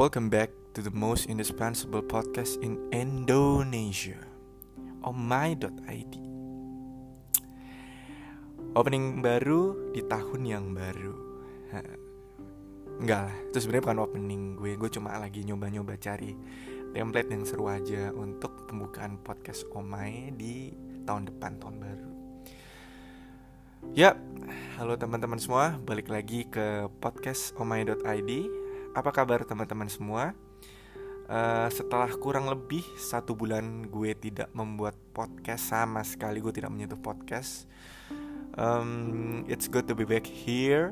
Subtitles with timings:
[0.00, 4.16] Welcome back to the most indispensable podcast in Indonesia.
[5.04, 6.14] Omai.id
[8.72, 11.12] Opening baru di tahun yang baru.
[12.96, 14.72] Enggak lah, itu sebenarnya bukan opening gue.
[14.80, 16.32] Gue cuma lagi nyoba-nyoba cari
[16.96, 20.72] template yang seru aja Untuk pembukaan podcast Omai di
[21.04, 22.08] tahun depan, tahun baru.
[23.92, 24.16] Ya,
[24.80, 28.59] halo teman-teman semua Balik lagi ke podcast omai.id
[28.90, 30.34] Apa kabar teman-teman semua?
[31.30, 36.98] Uh, setelah kurang lebih satu bulan gue tidak membuat podcast sama sekali gue tidak menyentuh
[36.98, 37.70] podcast
[38.58, 40.90] um, it's good to be back here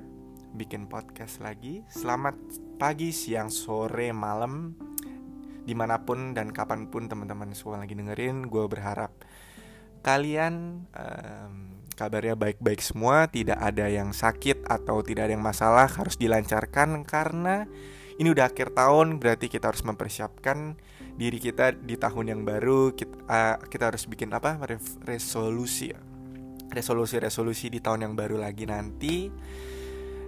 [0.55, 2.39] bikin podcast lagi selamat
[2.79, 4.79] pagi siang sore malam
[5.67, 9.11] di mana pun dan kapan pun teman-teman semua lagi dengerin gue berharap
[10.07, 10.87] kalian
[11.99, 17.67] kabarnya baik-baik semua tidak ada yang sakit atau tidak ada yang masalah harus dilancarkan karena
[18.23, 20.79] ini udah akhir tahun berarti kita harus mempersiapkan
[21.19, 24.55] diri kita di tahun yang baru kita, uh, kita harus bikin apa?
[25.03, 25.91] Resolusi
[26.69, 29.33] resolusi-resolusi di tahun yang baru lagi nanti.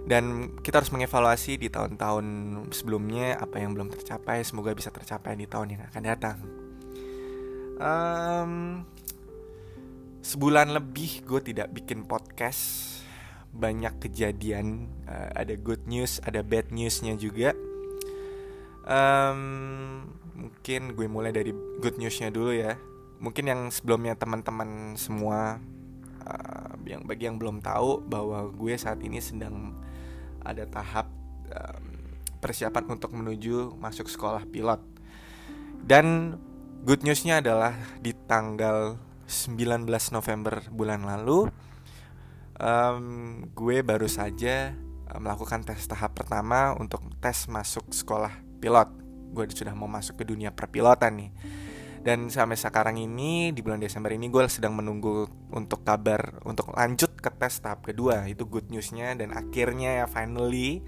[0.01, 2.25] Dan kita harus mengevaluasi di tahun-tahun
[2.73, 4.41] sebelumnya apa yang belum tercapai.
[4.41, 6.37] Semoga bisa tercapai di tahun yang akan datang.
[7.77, 8.51] Um,
[10.21, 12.89] sebulan lebih gue tidak bikin podcast.
[13.51, 17.51] Banyak kejadian uh, ada good news ada bad newsnya juga.
[18.87, 22.79] Um, mungkin gue mulai dari good newsnya dulu ya.
[23.21, 25.61] Mungkin yang sebelumnya teman-teman semua
[26.25, 29.75] uh, yang bagi yang belum tahu bahwa gue saat ini sedang
[30.41, 31.11] ada tahap
[31.51, 31.85] um,
[32.41, 34.81] persiapan untuk menuju masuk sekolah pilot.
[35.81, 36.37] Dan
[36.87, 38.97] good newsnya adalah di tanggal
[39.31, 41.47] 19 November bulan lalu
[42.59, 43.05] um,
[43.55, 44.75] gue baru saja
[45.11, 48.31] melakukan tes tahap pertama untuk tes masuk sekolah
[48.63, 48.87] pilot.
[49.31, 51.31] Gue sudah mau masuk ke dunia perpilotan nih.
[52.01, 57.13] Dan sampai sekarang ini di bulan Desember ini gue sedang menunggu untuk kabar untuk lanjut
[57.19, 58.25] ke tes tahap kedua.
[58.25, 60.81] Itu good newsnya dan akhirnya ya finally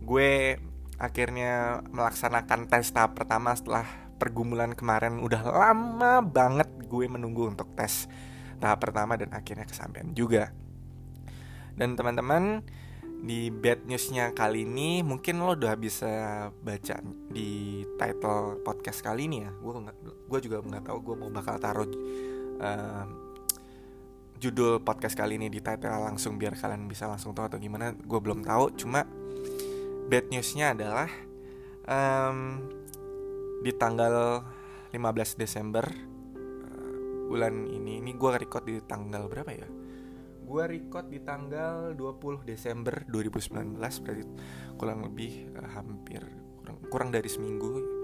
[0.00, 0.58] gue
[0.96, 3.86] akhirnya melaksanakan tes tahap pertama setelah
[4.20, 8.04] pergumulan kemarin udah lama banget gue menunggu untuk tes
[8.60, 10.52] tahap pertama dan akhirnya kesampaian juga.
[11.72, 12.60] Dan teman-teman
[13.20, 16.12] di bad newsnya kali ini mungkin lo udah bisa
[16.52, 17.00] baca
[17.32, 19.50] di title podcast kali ini ya.
[19.56, 19.80] Gue
[20.28, 21.88] gue juga nggak tahu gue mau bakal taruh
[22.60, 23.04] uh,
[24.40, 28.20] judul podcast kali ini di title langsung biar kalian bisa langsung tahu atau gimana gue
[28.20, 28.76] belum tahu.
[28.76, 29.08] Cuma
[30.08, 31.08] bad newsnya adalah
[31.88, 32.68] um,
[33.60, 34.40] di tanggal
[34.90, 39.68] 15 Desember uh, bulan ini ini gue record di tanggal berapa ya?
[40.40, 44.24] Gue record di tanggal 20 Desember 2019 berarti
[44.80, 46.24] kurang lebih uh, hampir
[46.64, 48.00] kurang, kurang dari seminggu.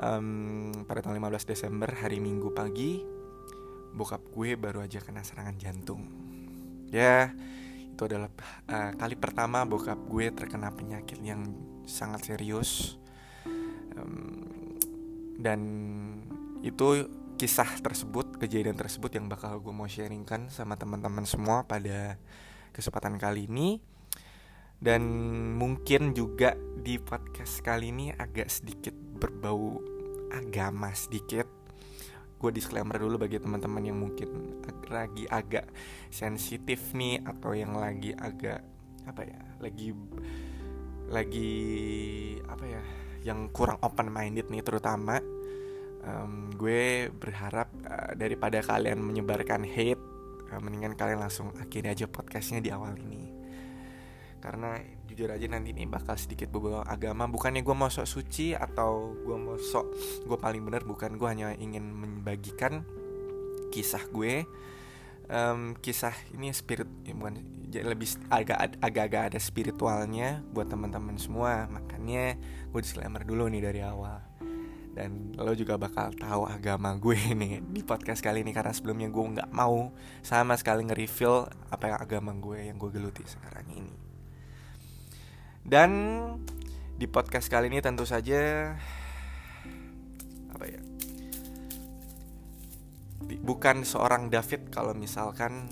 [0.00, 3.04] Um, pada tanggal 15 Desember hari Minggu pagi
[3.90, 6.06] bokap gue baru aja kena serangan jantung.
[6.90, 7.30] Ya
[8.00, 8.32] itu adalah
[8.70, 11.44] uh, kali pertama bokap gue terkena penyakit yang
[11.84, 12.99] sangat serius
[13.96, 14.44] um,
[15.40, 15.60] dan
[16.60, 17.08] itu
[17.40, 22.20] kisah tersebut, kejadian tersebut yang bakal gue mau sharingkan sama teman-teman semua pada
[22.76, 23.80] kesempatan kali ini.
[24.80, 25.04] Dan
[25.56, 29.80] mungkin juga di podcast kali ini agak sedikit berbau
[30.32, 31.48] agama sedikit.
[32.40, 35.68] Gue disclaimer dulu bagi teman-teman yang mungkin lagi agak
[36.08, 38.64] sensitif nih atau yang lagi agak
[39.04, 39.92] apa ya, lagi
[41.08, 41.52] lagi
[42.48, 42.82] apa ya,
[43.24, 45.20] yang kurang open minded nih terutama.
[46.00, 50.00] Um, gue berharap uh, daripada kalian menyebarkan hate
[50.48, 53.28] uh, mendingan kalian langsung akhiri aja podcastnya di awal ini.
[54.40, 57.28] Karena jujur aja nanti ini bakal sedikit beberapa agama.
[57.28, 59.86] Bukannya gue mau sok suci atau gue mau sok
[60.24, 61.20] gue paling bener bukan.
[61.20, 62.80] Gue hanya ingin membagikan
[63.68, 64.48] kisah gue
[65.30, 67.40] um, kisah ini spirit ya bukan
[67.70, 71.70] lebih agak agak-agak ada spiritualnya buat teman-teman semua.
[71.70, 72.36] Makanya
[72.68, 74.18] gue disclaimer dulu nih dari awal.
[74.90, 79.24] Dan lo juga bakal tahu agama gue nih di podcast kali ini karena sebelumnya gue
[79.38, 83.94] nggak mau sama sekali nge-reveal apa yang agama gue yang gue geluti sekarang ini.
[85.62, 85.90] Dan
[86.98, 88.74] di podcast kali ini tentu saja
[90.50, 90.89] apa ya
[93.20, 95.68] bukan seorang David kalau misalkan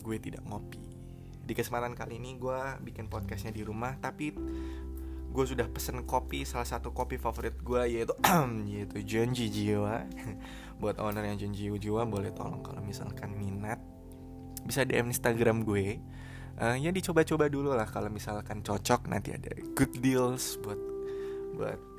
[0.00, 0.82] gue tidak ngopi.
[1.46, 4.34] Di kesempatan kali ini gue bikin podcastnya di rumah tapi
[5.30, 8.14] gue sudah pesen kopi salah satu kopi favorit gue yaitu
[8.72, 10.06] yaitu Jonji Jiwa.
[10.82, 13.78] Buat owner yang Jonji Jiwa boleh tolong kalau misalkan minat
[14.66, 16.02] bisa DM Instagram gue.
[16.60, 20.76] Uh, ya dicoba-coba dulu lah kalau misalkan cocok nanti ada good deals buat
[21.56, 21.89] buat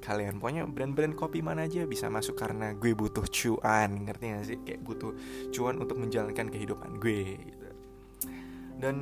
[0.00, 4.58] kalian pokoknya brand-brand kopi mana aja bisa masuk karena gue butuh cuan ngerti gak sih
[4.64, 5.12] kayak butuh
[5.52, 7.68] cuan untuk menjalankan kehidupan gue gitu.
[8.80, 8.96] dan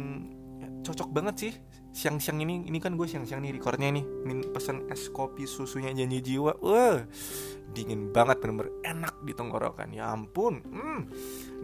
[0.58, 1.52] ya, cocok banget sih
[1.94, 6.20] siang-siang ini ini kan gue siang-siang nih recordnya nih min pesan es kopi susunya janji
[6.20, 7.02] jiwa wah
[7.72, 11.00] dingin banget bener-bener enak di tenggorokan ya ampun hmm.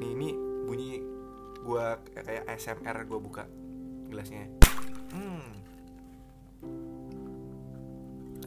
[0.01, 0.29] nih ini
[0.65, 0.91] bunyi
[1.65, 3.45] gue kayak ASMR gue buka
[4.09, 4.49] gelasnya
[5.13, 5.49] hmm.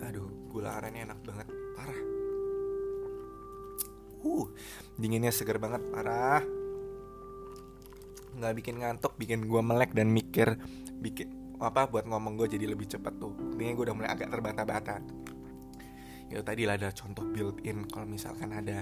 [0.06, 1.48] aduh gula arennya enak banget.
[1.78, 2.00] Parah.
[4.26, 4.50] Uh
[4.98, 6.42] dinginnya segar banget parah.
[8.34, 10.58] Nggak bikin ngantuk bikin gue melek dan mikir
[10.98, 11.30] bikin
[11.62, 13.38] apa buat ngomong gue jadi lebih cepat tuh.
[13.54, 14.98] Intinya gue udah mulai agak terbata-bata.
[16.28, 18.82] Itu tadi lah ada contoh built in kalau misalkan ada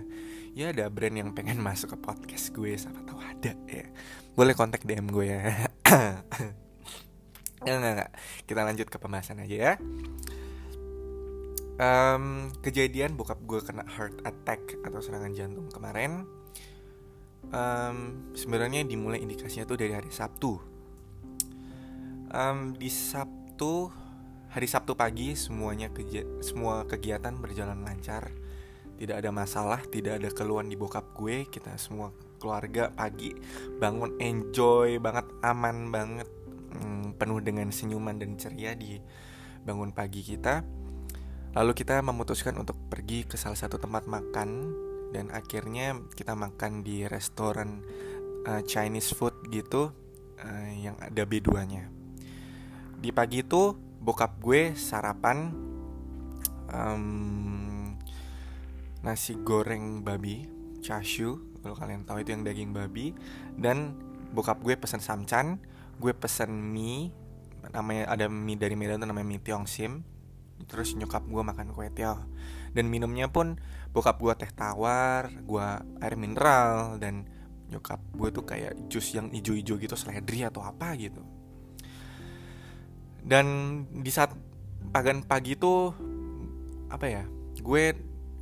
[0.56, 3.84] ya ada brand yang pengen masuk ke podcast gue siapa tahu ada ya.
[4.32, 5.44] Boleh kontak DM gue ya.
[7.66, 8.12] Enggak, enggak, enggak.
[8.46, 9.74] kita lanjut ke pembahasan aja ya
[11.80, 16.28] um, kejadian bokap gue kena heart attack atau serangan jantung kemarin
[17.50, 20.60] um, sebenarnya dimulai indikasinya tuh dari hari Sabtu
[22.32, 24.06] um, di Sabtu
[24.56, 28.32] Hari Sabtu pagi semuanya keja semua kegiatan berjalan lancar.
[28.96, 31.44] Tidak ada masalah, tidak ada keluhan di bokap gue.
[31.44, 33.36] Kita semua keluarga pagi
[33.84, 36.32] bangun enjoy banget, aman banget,
[36.72, 38.96] hmm, penuh dengan senyuman dan ceria di
[39.68, 40.64] bangun pagi kita.
[41.56, 44.76] Lalu kita memutuskan untuk pergi ke salah satu tempat makan
[45.16, 47.80] dan akhirnya kita makan di restoran
[48.44, 49.96] uh, Chinese food gitu
[50.44, 51.88] uh, yang ada B2-nya.
[53.00, 53.72] Di pagi itu
[54.04, 55.56] bokap gue sarapan
[56.76, 57.96] um,
[59.00, 60.46] nasi goreng babi
[60.84, 63.16] chashu kalau kalian tahu itu yang daging babi
[63.58, 63.98] dan
[64.36, 65.58] bokap gue pesen samcan
[65.98, 67.10] gue pesen mie
[67.74, 70.06] namanya ada mie dari Medan tuh namanya mie tiongsim
[70.64, 72.24] terus nyokap gue makan kue tiaw.
[72.72, 73.60] Dan minumnya pun
[73.96, 75.68] bokap gue teh tawar gue
[76.04, 77.28] air mineral dan
[77.72, 81.24] nyokap gue tuh kayak jus yang ijo-ijo gitu seledri atau apa gitu.
[83.26, 83.46] Dan
[83.90, 84.32] di saat
[84.94, 85.92] pagan pagi itu
[86.88, 87.24] apa ya
[87.58, 87.84] gue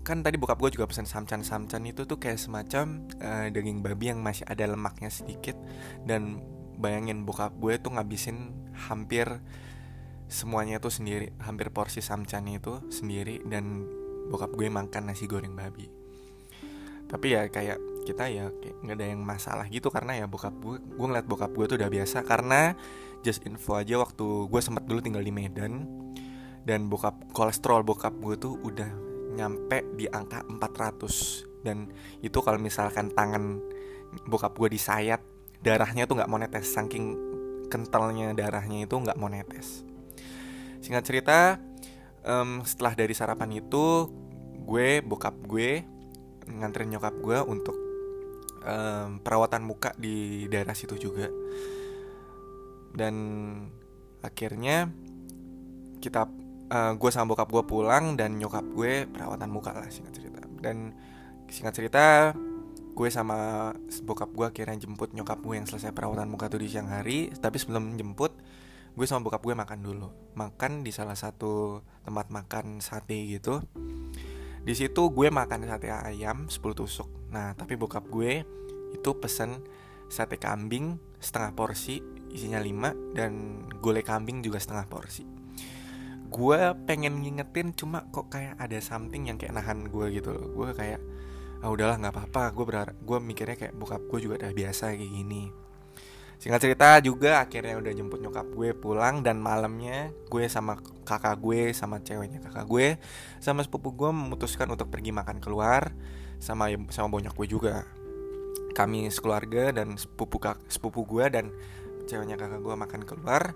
[0.03, 4.11] kan tadi bokap gue juga pesan samcan samcan itu tuh kayak semacam uh, daging babi
[4.11, 5.55] yang masih ada lemaknya sedikit.
[6.03, 6.43] Dan
[6.75, 8.51] bayangin bokap gue tuh ngabisin
[8.89, 9.29] hampir
[10.33, 13.85] semuanya tuh sendiri hampir porsi samcan itu sendiri dan
[14.33, 15.85] bokap gue makan nasi goreng babi.
[17.05, 17.77] Tapi ya kayak
[18.09, 21.53] kita ya kayak nggak ada yang masalah gitu karena ya bokap gue gue ngeliat bokap
[21.53, 22.73] gue tuh udah biasa karena
[23.21, 25.85] just info aja waktu gue sempat dulu tinggal di Medan
[26.65, 28.89] dan bokap kolesterol bokap gue tuh udah
[29.37, 31.87] nyampe di angka 400 dan
[32.19, 33.61] itu kalau misalkan tangan
[34.27, 35.23] bokap gue disayat
[35.63, 37.15] darahnya tuh nggak mau netes saking
[37.71, 39.92] kentalnya darahnya itu nggak mau netes
[40.83, 41.39] singkat cerita
[42.27, 44.11] um, setelah dari sarapan itu
[44.63, 45.83] gue bokap gue
[46.43, 47.75] nganterin nyokap gue untuk
[48.67, 51.31] um, perawatan muka di daerah situ juga.
[52.93, 53.15] Dan
[54.23, 54.91] akhirnya
[56.03, 56.27] kita
[56.71, 60.43] uh, gue sama bokap gue pulang dan nyokap gue perawatan muka lah singkat cerita.
[60.59, 60.91] Dan
[61.47, 62.05] singkat cerita
[62.93, 63.71] gue sama
[64.05, 67.31] bokap gue akhirnya jemput nyokap gue yang selesai perawatan muka tuh di siang hari.
[67.31, 68.35] Tapi sebelum jemput
[68.93, 70.07] gue sama bokap gue makan dulu.
[70.37, 73.57] Makan di salah satu tempat makan sate gitu.
[74.63, 77.09] Di situ gue makan sate ayam 10 tusuk.
[77.33, 78.45] Nah tapi bokap gue
[78.93, 79.65] itu pesen
[80.13, 85.25] sate kambing setengah porsi isinya 5 dan gulai kambing juga setengah porsi.
[86.29, 90.53] Gue pengen ngingetin cuma kok kayak ada something yang kayak nahan gue gitu loh.
[90.53, 91.01] Gue kayak
[91.65, 92.53] ah udahlah nggak apa-apa.
[92.53, 95.62] Gue berharap gue mikirnya kayak bokap gue juga udah biasa kayak gini
[96.43, 100.75] singkat cerita juga akhirnya udah jemput nyokap gue pulang dan malamnya gue sama
[101.07, 102.99] kakak gue sama ceweknya kakak gue
[103.39, 105.95] sama sepupu gue memutuskan untuk pergi makan keluar
[106.43, 107.87] sama sama banyak gue juga.
[108.75, 111.55] Kami sekeluarga dan sepupu kak, sepupu gue dan
[112.11, 113.55] ceweknya kakak gue makan keluar.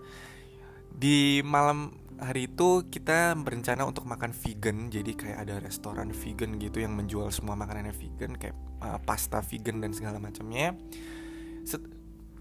[0.88, 6.82] Di malam hari itu kita berencana untuk makan vegan jadi kayak ada restoran vegan gitu
[6.82, 10.74] yang menjual semua makanannya vegan kayak uh, pasta vegan dan segala macamnya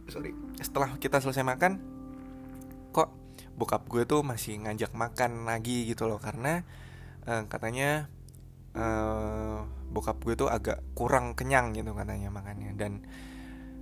[0.09, 0.33] sorry.
[0.59, 1.79] Setelah kita selesai makan
[2.91, 3.13] kok
[3.57, 6.19] bokap gue tuh masih ngajak makan lagi gitu loh.
[6.23, 6.63] Karena
[7.29, 8.09] uh, katanya
[8.77, 12.73] uh, bokap gue tuh agak kurang kenyang gitu katanya makannya.
[12.75, 13.05] Dan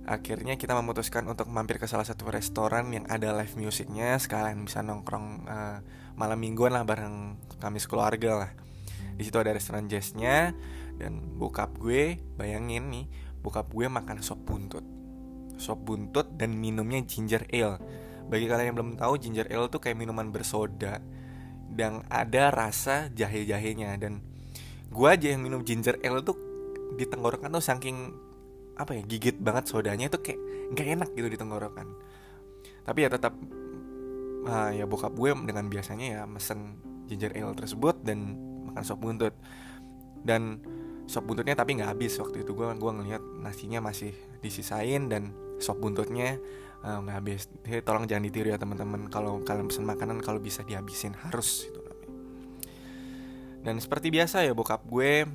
[0.05, 4.17] akhirnya kita memutuskan untuk mampir ke salah satu restoran yang ada live musiknya.
[4.21, 5.79] Sekalian bisa nongkrong uh,
[6.15, 8.51] malam mingguan lah bareng kami sekeluarga lah.
[9.15, 10.51] Di situ ada restoran jazznya
[10.95, 13.05] dan bokap gue bayangin nih
[13.43, 14.83] bokap gue makan sop buntut
[15.55, 17.79] sop buntut dan minumnya ginger ale.
[18.25, 20.99] Bagi kalian yang belum tahu ginger ale tuh kayak minuman bersoda
[21.69, 23.97] dan ada rasa jahe-jahenya.
[23.99, 24.23] Dan
[24.89, 26.37] gue aja yang minum ginger ale tuh
[26.95, 27.97] di tenggorokan tuh saking
[28.75, 30.39] apa ya gigit banget sodanya itu kayak
[30.75, 31.87] nggak enak gitu di tenggorokan.
[32.85, 33.33] Tapi ya tetap
[34.45, 38.35] uh, ya bokap gue dengan biasanya ya mesen ginger ale tersebut dan
[38.71, 39.33] makan sop buntut.
[40.25, 40.59] Dan
[41.05, 42.51] sop buntutnya tapi nggak habis waktu itu.
[42.57, 46.37] Gue gua ngeliat nasinya masih disisain dan sop buntutnya
[46.83, 47.47] uh, nggak habis.
[47.63, 49.07] Jadi tolong jangan ditiru ya teman-teman.
[49.11, 51.85] Kalau kalian pesen makanan kalau bisa dihabisin harus itu
[53.65, 55.25] dan seperti biasa ya bokap gue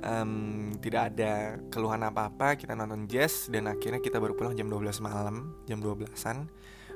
[0.00, 2.56] um, tidak ada keluhan apa-apa.
[2.56, 6.48] Kita nonton jazz dan akhirnya kita baru pulang jam 12 malam jam 12an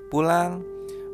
[0.09, 0.65] pulang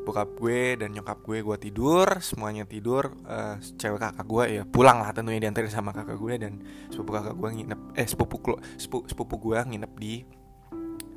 [0.02, 3.18] bokap gue dan nyokap gue gue tidur semuanya tidur.
[3.26, 6.62] Uh, cewek kakak gue ya pulang lah tentunya diantarin sama kakak gue dan
[6.94, 8.36] sepupu kakak gue nginep eh sepupu
[8.78, 10.14] sepupu, sepupu gue nginep di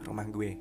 [0.05, 0.51] rumah gue.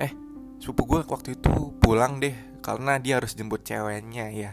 [0.00, 0.12] Eh
[0.56, 2.32] sepupu gue waktu itu pulang deh
[2.64, 4.52] karena dia harus jemput ceweknya ya.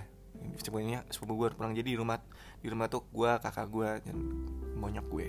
[0.60, 2.20] Sebenarnya sepupu gue pulang jadi di rumah
[2.60, 4.18] di rumah tuh gue kakak gue dan
[4.76, 5.28] monyok gue.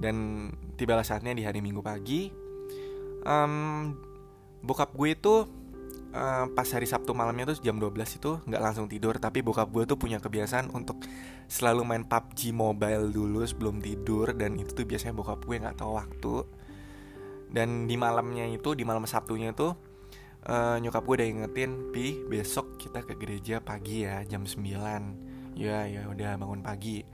[0.00, 0.48] Dan
[0.80, 2.42] tiba saatnya di hari minggu pagi
[3.26, 3.94] um,
[4.62, 5.34] bokap gue itu
[6.14, 9.84] uh, pas hari Sabtu malamnya tuh jam 12 itu nggak langsung tidur tapi bokap gue
[9.86, 11.02] tuh punya kebiasaan untuk
[11.46, 15.92] selalu main PUBG mobile dulu sebelum tidur dan itu tuh biasanya bokap gue nggak tahu
[15.98, 16.34] waktu
[17.52, 19.76] dan di malamnya itu di malam Sabtunya itu
[20.48, 25.84] uh, nyokap gue udah ingetin pi besok kita ke gereja pagi ya jam 9 ya
[25.84, 27.04] ya udah bangun pagi.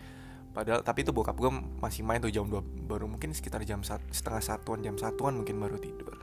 [0.55, 1.51] Padahal tapi itu bokap gue
[1.83, 5.59] masih main tuh jam 2 baru mungkin sekitar jam satu, setengah satuan jam satuan mungkin
[5.59, 6.15] baru tidur.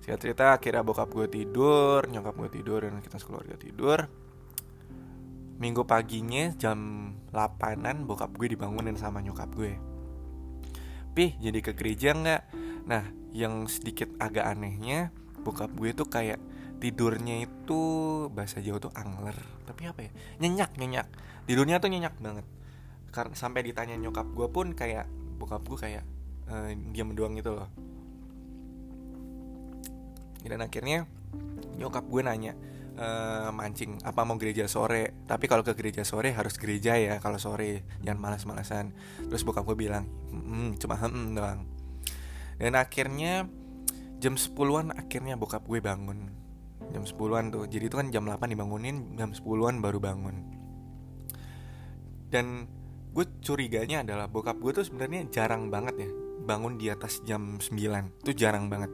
[0.00, 4.08] Singkat cerita akhirnya bokap gue tidur nyokap gue tidur dan kita sekeluarga tidur.
[5.58, 9.87] Minggu paginya jam 8an bokap gue dibangunin sama nyokap gue
[11.18, 12.42] Pi jadi ke gereja nggak?
[12.86, 13.02] Nah
[13.34, 15.10] yang sedikit agak anehnya
[15.42, 16.38] bokap gue tuh kayak
[16.78, 17.80] tidurnya itu
[18.30, 19.34] bahasa Jawa tuh angler.
[19.66, 20.14] Tapi apa ya?
[20.38, 21.10] Nyenyak nyenyak.
[21.50, 22.46] Tidurnya tuh nyenyak banget.
[23.10, 25.10] Karena sampai ditanya nyokap gue pun kayak
[25.42, 26.06] bokap gue kayak
[26.54, 27.66] uh, diam doang gitu loh.
[30.46, 31.02] Dan akhirnya
[31.82, 32.54] nyokap gue nanya
[32.98, 33.08] e,
[33.54, 35.22] mancing apa mau gereja sore.
[35.24, 37.86] Tapi kalau ke gereja sore harus gereja ya kalau sore.
[38.02, 38.92] Jangan malas-malasan.
[39.30, 41.62] Terus bokap gue bilang hmm, cuma hmm doang.
[42.58, 43.46] Dan akhirnya
[44.18, 46.34] jam 10-an akhirnya bokap gue bangun.
[46.90, 50.36] Jam 10-an tuh jadi itu kan jam 8 dibangunin jam 10-an baru bangun.
[52.28, 52.66] Dan
[53.14, 57.74] gue curiganya adalah bokap gue tuh sebenarnya jarang banget ya bangun di atas jam 9
[58.24, 58.88] itu jarang banget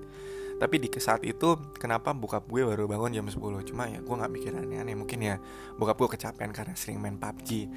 [0.61, 4.33] tapi di saat itu kenapa bokap gue baru bangun jam 10 cuma ya gue nggak
[4.33, 5.37] mikir aneh-aneh mungkin ya
[5.77, 7.69] bokap gue kecapean karena sering main PUBG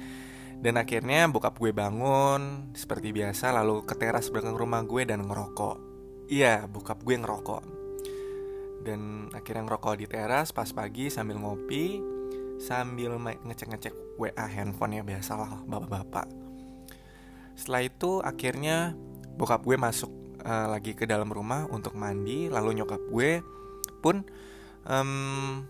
[0.58, 5.88] dan akhirnya bokap gue bangun seperti biasa lalu ke teras belakang rumah gue dan ngerokok
[6.28, 7.64] Iya, bokap gue ngerokok.
[8.84, 12.04] Dan akhirnya ngerokok di teras pas pagi sambil ngopi,
[12.60, 16.28] sambil ngecek-ngecek WA handphone ya biasalah bapak-bapak.
[17.56, 18.92] Setelah itu akhirnya
[19.40, 20.12] bokap gue masuk
[20.48, 23.44] uh, lagi ke dalam rumah untuk mandi, lalu nyokap gue
[24.00, 24.24] pun
[24.88, 25.60] um,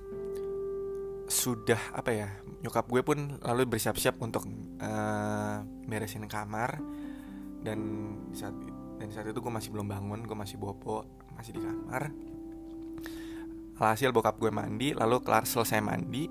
[1.28, 2.28] sudah apa ya
[2.64, 4.46] nyokap gue pun lalu bersiap-siap untuk
[4.78, 6.78] uh, beresin kamar.
[7.58, 7.80] Dan
[8.30, 8.54] saat
[8.98, 11.02] dan saat itu gue masih belum bangun gue masih bobo
[11.34, 12.14] masih di kamar.
[13.78, 16.26] Hasil bokap gue mandi lalu kelar selesai mandi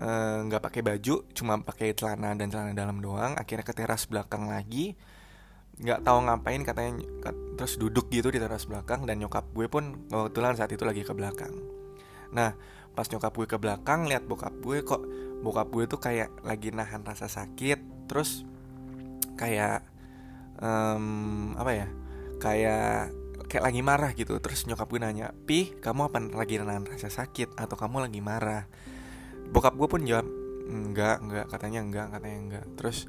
[0.00, 4.08] eh, nggak uh, pakai baju cuma pakai celana dan celana dalam doang akhirnya ke teras
[4.08, 4.96] belakang lagi
[5.80, 7.00] nggak tahu ngapain katanya
[7.56, 11.12] terus duduk gitu di teras belakang dan nyokap gue pun kebetulan saat itu lagi ke
[11.12, 11.52] belakang.
[12.32, 12.52] Nah
[12.92, 15.02] pas nyokap gue ke belakang lihat bokap gue kok
[15.40, 18.44] bokap gue tuh kayak lagi nahan rasa sakit terus
[19.40, 19.84] kayak
[20.60, 21.86] um, apa ya
[22.40, 23.12] kayak
[23.48, 24.36] kayak lagi marah gitu.
[24.36, 28.68] Terus nyokap gue nanya pi kamu apa lagi nahan rasa sakit atau kamu lagi marah?
[29.48, 30.28] Bokap gue pun jawab
[30.70, 32.64] enggak enggak katanya enggak katanya enggak.
[32.76, 33.08] Terus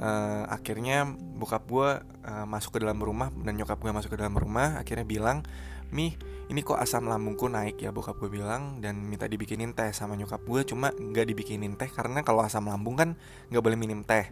[0.00, 1.88] uh, akhirnya bokap gue
[2.26, 5.44] uh, masuk ke dalam rumah dan nyokap gue masuk ke dalam rumah akhirnya bilang
[5.92, 6.16] mi
[6.50, 7.94] ini kok asam lambungku naik ya?
[7.94, 12.26] Bokap gue bilang dan minta dibikinin teh sama nyokap gue cuma nggak dibikinin teh karena
[12.26, 13.14] kalau asam lambung kan
[13.54, 14.26] nggak boleh minum teh.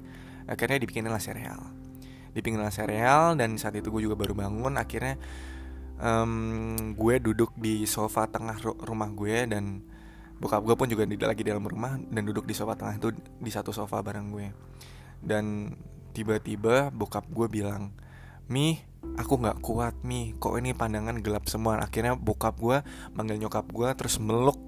[0.50, 1.62] Akhirnya dibikinin lah sereal.
[2.34, 5.14] Di pinggiran sereal dan saat itu gue juga baru bangun akhirnya
[6.02, 9.82] um, gue duduk di sofa tengah rumah gue dan
[10.38, 13.10] bokap gue pun juga lagi di dalam rumah dan duduk di sofa tengah itu
[13.42, 14.46] di satu sofa bareng gue
[15.22, 15.74] dan
[16.14, 17.94] tiba-tiba bokap gue bilang
[18.48, 18.80] mi
[19.20, 21.78] aku nggak kuat mi kok ini pandangan gelap semua?
[21.78, 22.82] Akhirnya bokap gue
[23.14, 24.58] manggil nyokap gue terus meluk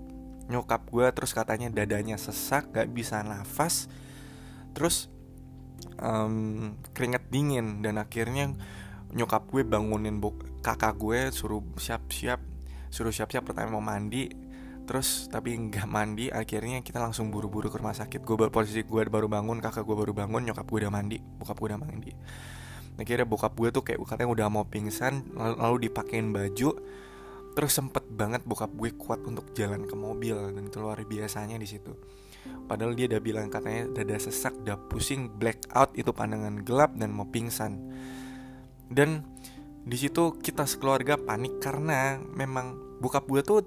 [0.51, 3.87] nyokap gue terus katanya dadanya sesak gak bisa nafas.
[4.75, 5.11] Terus
[6.03, 7.83] um, keringet dingin.
[7.83, 8.55] Dan akhirnya
[9.15, 10.19] nyokap gue bangunin
[10.61, 12.39] kakak gue suruh siap-siap
[12.91, 14.50] suruh siap-siap pertama mau mandi
[14.91, 18.27] terus tapi nggak mandi akhirnya kita langsung buru-buru ke rumah sakit.
[18.27, 21.63] Gue baru posisi gue baru bangun kakak gue baru bangun nyokap gue udah mandi bokap
[21.63, 22.11] gue udah mandi.
[22.99, 26.75] Akhirnya bokap gue tuh kayak katanya udah mau pingsan lalu, lalu dipakein baju
[27.55, 31.71] terus sempet banget bokap gue kuat untuk jalan ke mobil dan itu luar biasanya di
[31.71, 31.95] situ.
[32.67, 37.31] Padahal dia udah bilang katanya dada sesak udah pusing blackout itu pandangan gelap dan mau
[37.31, 37.79] pingsan.
[38.91, 39.23] Dan
[39.87, 43.63] di situ kita sekeluarga panik karena memang bokap gue tuh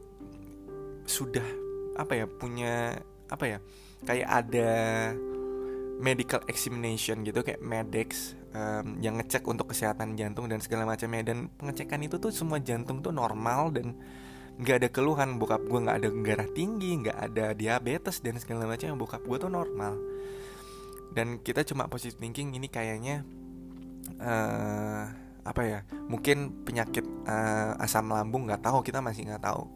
[1.05, 1.45] sudah
[1.93, 2.97] apa ya punya
[3.29, 3.57] apa ya
[4.03, 4.71] kayak ada
[6.01, 11.33] medical examination gitu kayak medex um, yang ngecek untuk kesehatan jantung dan segala macamnya.
[11.33, 13.95] Dan pengecekan itu tuh semua jantung tuh normal dan
[14.57, 15.37] nggak ada keluhan.
[15.37, 19.51] Bokap gue nggak ada darah tinggi nggak ada diabetes dan segala macam bokap gue tuh
[19.51, 19.95] normal.
[21.13, 23.21] Dan kita cuma positive thinking ini kayaknya
[24.17, 25.05] uh,
[25.43, 29.67] apa ya mungkin penyakit uh, asam lambung nggak tahu kita masih nggak tahu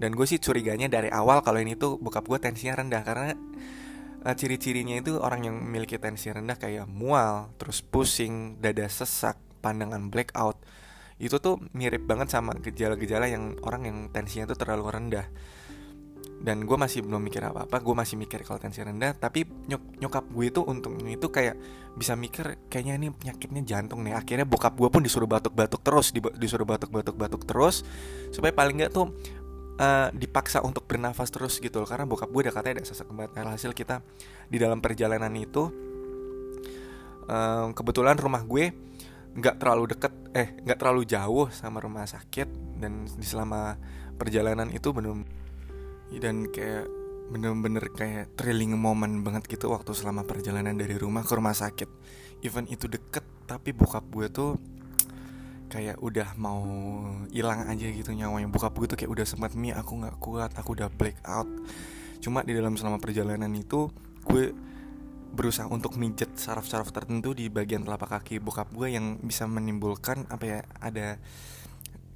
[0.00, 3.04] dan gue sih curiganya dari awal kalau ini tuh bokap gue tensinya rendah.
[3.04, 3.36] Karena
[4.24, 10.08] uh, ciri-cirinya itu orang yang memiliki tensi rendah kayak mual terus pusing dada sesak pandangan
[10.08, 10.56] blackout.
[11.20, 15.28] Itu tuh mirip banget sama gejala-gejala yang orang yang tensinya tuh terlalu rendah.
[16.40, 19.12] Dan gue masih belum mikir apa-apa gue masih mikir kalau tensi rendah.
[19.12, 21.60] Tapi nyok nyokap gue itu untuk itu kayak
[21.92, 24.16] bisa mikir kayaknya ini penyakitnya jantung nih.
[24.16, 27.84] Akhirnya bokap gue pun disuruh batuk-batuk terus disuruh batuk-batuk-batuk terus
[28.32, 29.12] supaya paling nggak tuh
[29.80, 31.88] uh, dipaksa untuk bernafas terus gitu loh.
[31.88, 33.40] Karena bokap gue udah katanya ada sesak banget.
[33.40, 34.04] Hasil kita
[34.52, 35.72] di dalam perjalanan itu
[37.26, 38.70] uh, kebetulan rumah gue
[39.30, 42.78] nggak terlalu deket eh nggak terlalu jauh sama rumah sakit.
[42.80, 43.80] Dan di selama
[44.20, 45.24] perjalanan itu benar
[46.20, 46.84] dan kayak
[47.30, 51.88] bener-bener kayak thrilling moment banget gitu waktu selama perjalanan dari rumah ke rumah sakit.
[52.42, 54.50] Even itu deket tapi bokap gue tuh
[55.70, 56.60] kayak udah mau
[57.30, 58.50] hilang aja gitu nyawanya.
[58.50, 61.46] Gue tuh kayak udah sempat mie aku nggak kuat aku udah black out
[62.20, 63.88] cuma di dalam selama perjalanan itu
[64.28, 64.52] gue
[65.32, 70.44] berusaha untuk mijet saraf-saraf tertentu di bagian telapak kaki bokap gue yang bisa menimbulkan apa
[70.44, 71.16] ya ada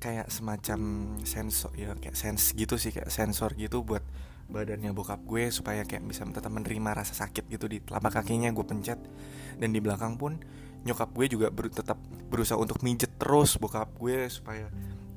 [0.02, 0.80] kayak semacam
[1.24, 4.04] sensor ya kayak sense gitu sih kayak sensor gitu buat
[4.44, 8.60] badannya bokap gue supaya kayak bisa tetap menerima rasa sakit gitu di telapak kakinya gue
[8.60, 9.00] pencet.
[9.56, 10.36] Dan di belakang pun
[10.84, 11.96] nyokap gue juga ber tetap
[12.28, 14.68] berusaha untuk mijet terus bokap gue supaya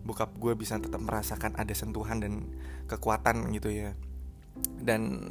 [0.08, 2.48] bokap gue bisa tetap merasakan ada sentuhan dan
[2.88, 3.92] kekuatan gitu ya.
[4.80, 5.28] Dan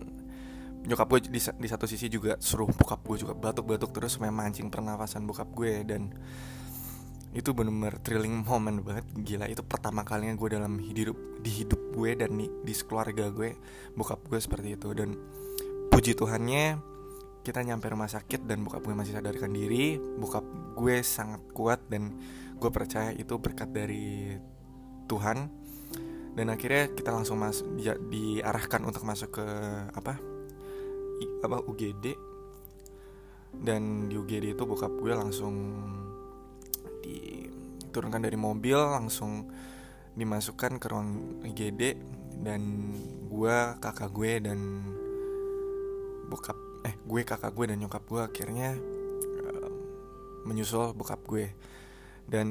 [0.84, 4.68] nyokap gue di, di satu sisi juga suruh bokap gue juga batuk-batuk terus supaya mancing
[4.68, 6.12] pernafasan bokap gue dan
[7.32, 9.08] itu bener-bener thrilling moment banget.
[9.16, 13.56] Gila itu pertama kalinya gue dalam hidup di hidup gue dan di, di keluarga gue
[13.96, 14.92] bokap gue seperti itu.
[14.92, 15.16] Dan
[15.88, 16.95] puji Tuhannya
[17.46, 20.42] kita nyampe rumah sakit dan bokap gue masih sadarkan diri bokap
[20.74, 22.18] gue sangat kuat dan
[22.58, 24.34] gue percaya itu berkat dari
[25.06, 25.46] Tuhan.
[26.36, 29.46] Dan akhirnya kita langsung masuk di, diarahkan untuk masuk ke
[29.94, 30.20] apa
[31.40, 32.12] apa UGD
[33.56, 35.54] dan di UGD itu bokap gue langsung
[37.00, 39.48] diturunkan dari mobil langsung
[40.12, 41.96] dimasukkan ke ruang IGD
[42.44, 42.92] dan
[43.32, 44.58] gue kakak gue dan
[46.28, 48.78] bokap eh gue kakak gue dan nyokap gue akhirnya
[49.42, 49.70] uh,
[50.46, 51.50] menyusul bokap gue.
[52.26, 52.48] Dan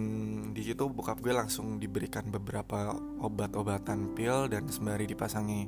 [0.55, 5.67] di situ bokap gue langsung diberikan beberapa obat-obatan pil dan sembari dipasangi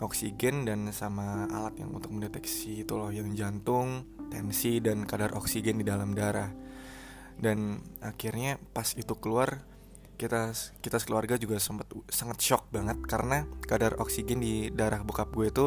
[0.00, 5.80] oksigen dan sama alat yang untuk mendeteksi itu loh yang jantung, tensi dan kadar oksigen
[5.80, 6.52] di dalam darah.
[7.40, 9.64] Dan akhirnya pas itu keluar
[10.20, 10.52] kita
[10.84, 15.66] kita sekeluarga juga sempat sangat shock banget karena kadar oksigen di darah bokap gue itu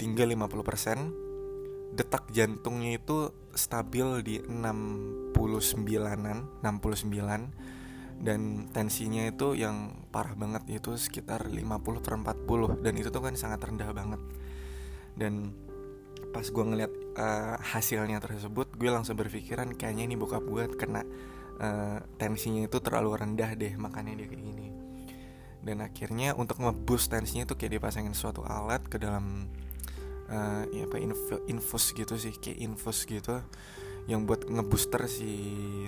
[0.00, 1.29] tinggal 50%
[1.90, 7.70] detak jantungnya itu stabil di 69an 69
[8.20, 13.32] dan tensinya itu yang parah banget itu sekitar 50 per 40 dan itu tuh kan
[13.32, 14.20] sangat rendah banget.
[15.16, 15.56] Dan
[16.30, 21.02] pas gue ngeliat uh, hasilnya tersebut gue langsung berpikiran kayaknya ini bokap gue kena
[21.58, 24.68] uh, tensinya itu terlalu rendah deh makanya dia kayak gini.
[25.64, 29.48] Dan akhirnya untuk ngeboost tensinya itu kayak dipasangin suatu alat ke dalam
[30.30, 33.42] uh, ya apa infus, infus gitu sih kayak infus gitu.
[34.08, 35.30] Yang buat ngebooster si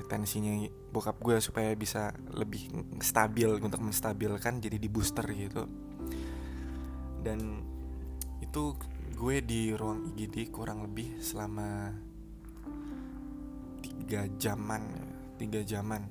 [0.06, 2.68] tensinya bokap gue supaya bisa lebih
[3.00, 5.64] stabil untuk menstabilkan jadi di booster gitu.
[7.22, 7.62] Dan
[8.42, 8.76] itu
[9.16, 11.94] gue di ruang IGD kurang lebih selama
[13.82, 14.82] tiga jaman
[15.42, 16.06] tiga jaman.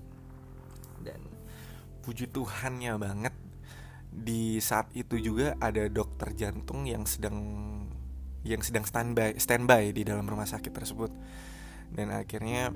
[1.00, 1.22] Dan
[2.04, 3.36] puji Tuhannya banget
[4.12, 7.40] di saat itu juga ada dokter jantung yang sedang
[8.42, 11.12] yang sedang standby standby di dalam rumah sakit tersebut.
[11.92, 12.72] Dan akhirnya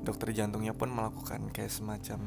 [0.00, 2.20] dokter jantungnya pun melakukan kayak semacam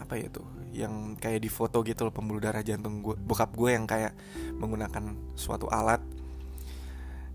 [0.00, 3.76] apa ya tuh yang kayak di foto gitu loh pembuluh darah jantung gue bokap gue
[3.76, 4.16] yang kayak
[4.56, 6.00] menggunakan suatu alat.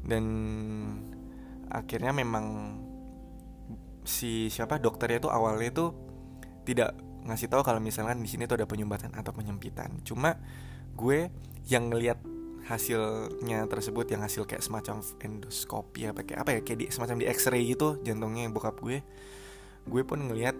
[0.05, 0.25] Dan
[1.69, 2.77] akhirnya memang
[4.05, 5.89] si siapa dokternya tuh awalnya tuh
[6.65, 6.93] tidak
[7.25, 10.01] ngasih tahu kalau misalkan di sini tuh ada penyumbatan atau penyempitan.
[10.05, 10.37] Cuma
[10.93, 11.29] gue
[11.65, 12.21] yang ngelihat
[12.65, 17.25] hasilnya tersebut yang hasil kayak semacam endoskopi apa kayak apa ya kayak di semacam di
[17.29, 19.05] X-ray gitu jantungnya bokap gue.
[19.85, 20.57] Gue pun ngelihat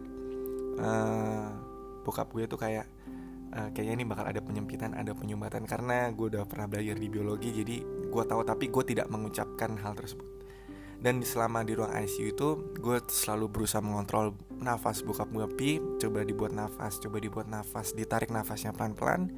[0.77, 1.49] uh,
[2.05, 2.85] bokap gue tuh kayak
[3.57, 5.65] uh, kayaknya ini bakal ada penyempitan ada penyumbatan.
[5.65, 9.97] Karena gue udah pernah belajar di biologi jadi gue tahu tapi gue tidak mengucapkan hal
[9.97, 10.29] tersebut.
[11.01, 12.47] Dan selama di ruang ICU itu
[12.81, 18.29] gue selalu berusaha mengontrol nafas bokap gue pi coba dibuat nafas coba dibuat nafas ditarik
[18.29, 19.33] nafasnya pelan-pelan.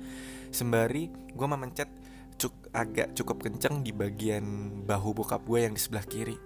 [0.52, 1.97] Sembari gue memencet
[2.38, 4.46] cuk agak cukup kenceng di bagian
[4.86, 6.38] bahu bokap gue yang di sebelah kiri.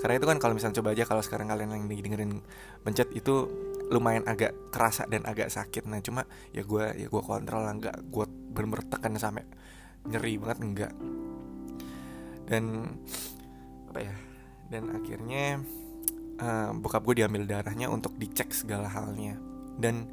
[0.00, 2.40] Karena itu kan kalau misalnya coba aja kalau sekarang kalian yang dengerin
[2.84, 3.48] pencet itu
[3.92, 5.84] lumayan agak kerasa dan agak sakit.
[5.88, 9.44] Nah cuma ya gue ya gue kontrol lah nggak gue bener-bener tekan sampai
[10.08, 10.92] nyeri banget enggak
[12.48, 12.88] dan
[13.92, 14.14] apa ya
[14.72, 15.60] dan akhirnya
[16.42, 19.38] uh, bokap gue diambil darahnya untuk dicek segala halnya.
[19.80, 20.10] Dan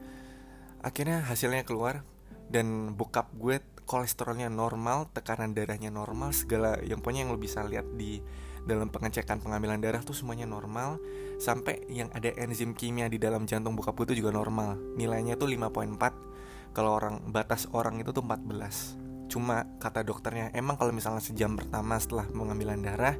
[0.84, 2.06] akhirnya hasilnya keluar
[2.48, 7.88] dan bokap gue kolesterolnya normal, tekanan darahnya normal, segala yang pokoknya yang lo bisa lihat
[7.96, 8.20] di
[8.68, 11.00] dalam pengecekan pengambilan darah tuh semuanya normal
[11.40, 14.76] sampai yang ada enzim kimia di dalam jantung bokap gue itu juga normal.
[15.00, 16.76] Nilainya tuh 5.4.
[16.76, 19.32] Kalau orang batas orang itu tuh 14.
[19.32, 23.16] Cuma kata dokternya emang kalau misalnya sejam pertama setelah pengambilan darah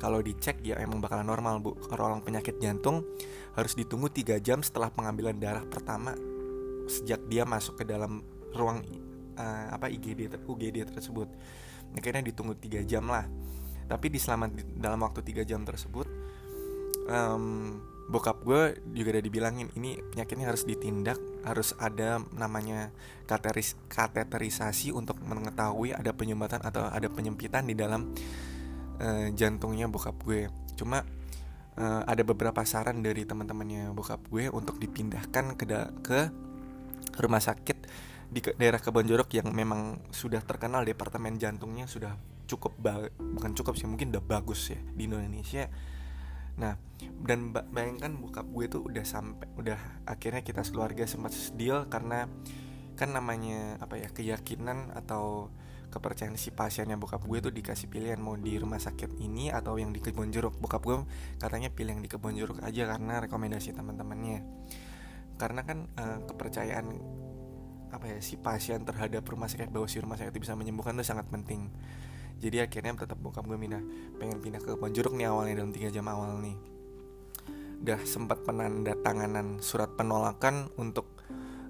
[0.00, 3.04] kalau dicek ya emang bakalan normal bu kalau orang penyakit jantung
[3.52, 6.16] harus ditunggu 3 jam setelah pengambilan darah pertama
[6.88, 8.24] sejak dia masuk ke dalam
[8.56, 8.80] ruang
[9.40, 11.32] uh, apa IGD UGD tersebut.
[11.96, 13.24] Akhirnya ditunggu tiga jam lah.
[13.88, 16.06] Tapi di selama dalam waktu tiga jam tersebut
[17.10, 22.90] um, bokap gue juga udah dibilangin ini penyakitnya harus ditindak harus ada namanya
[23.26, 28.10] kateris, kateterisasi untuk mengetahui ada penyumbatan atau ada penyempitan di dalam
[28.98, 30.50] uh, jantungnya bokap gue.
[30.74, 31.06] Cuma
[31.78, 35.64] uh, ada beberapa saran dari teman-temannya bokap gue untuk dipindahkan ke
[36.02, 36.20] ke
[37.22, 42.14] rumah sakit di daerah Kebonjorok yang memang sudah terkenal departemen jantungnya sudah
[42.46, 42.78] cukup
[43.18, 45.66] bukan cukup sih mungkin udah bagus ya di Indonesia.
[46.58, 46.78] Nah
[47.26, 52.30] dan bayangkan bokap gue tuh udah sampai udah akhirnya kita sekeluarga sempat deal karena
[52.94, 55.50] kan namanya apa ya keyakinan atau
[55.90, 59.90] kepercayaan si pasiennya bokap gue tuh dikasih pilihan mau di rumah sakit ini atau yang
[59.90, 61.02] di kebun jeruk bokap gue
[61.42, 64.46] katanya pilih yang di kebun jeruk aja karena rekomendasi teman-temannya.
[65.34, 66.86] Karena kan uh, kepercayaan
[67.90, 71.06] apa ya si pasien terhadap rumah sakit bahwa si rumah sakit itu bisa menyembuhkan itu
[71.06, 71.70] sangat penting.
[72.40, 73.82] Jadi akhirnya tetap bokap gue pindah
[74.16, 76.56] pengen pindah ke Ponjuruk nih awalnya dalam tiga jam awal nih.
[77.84, 81.20] Udah sempat penandatanganan surat penolakan untuk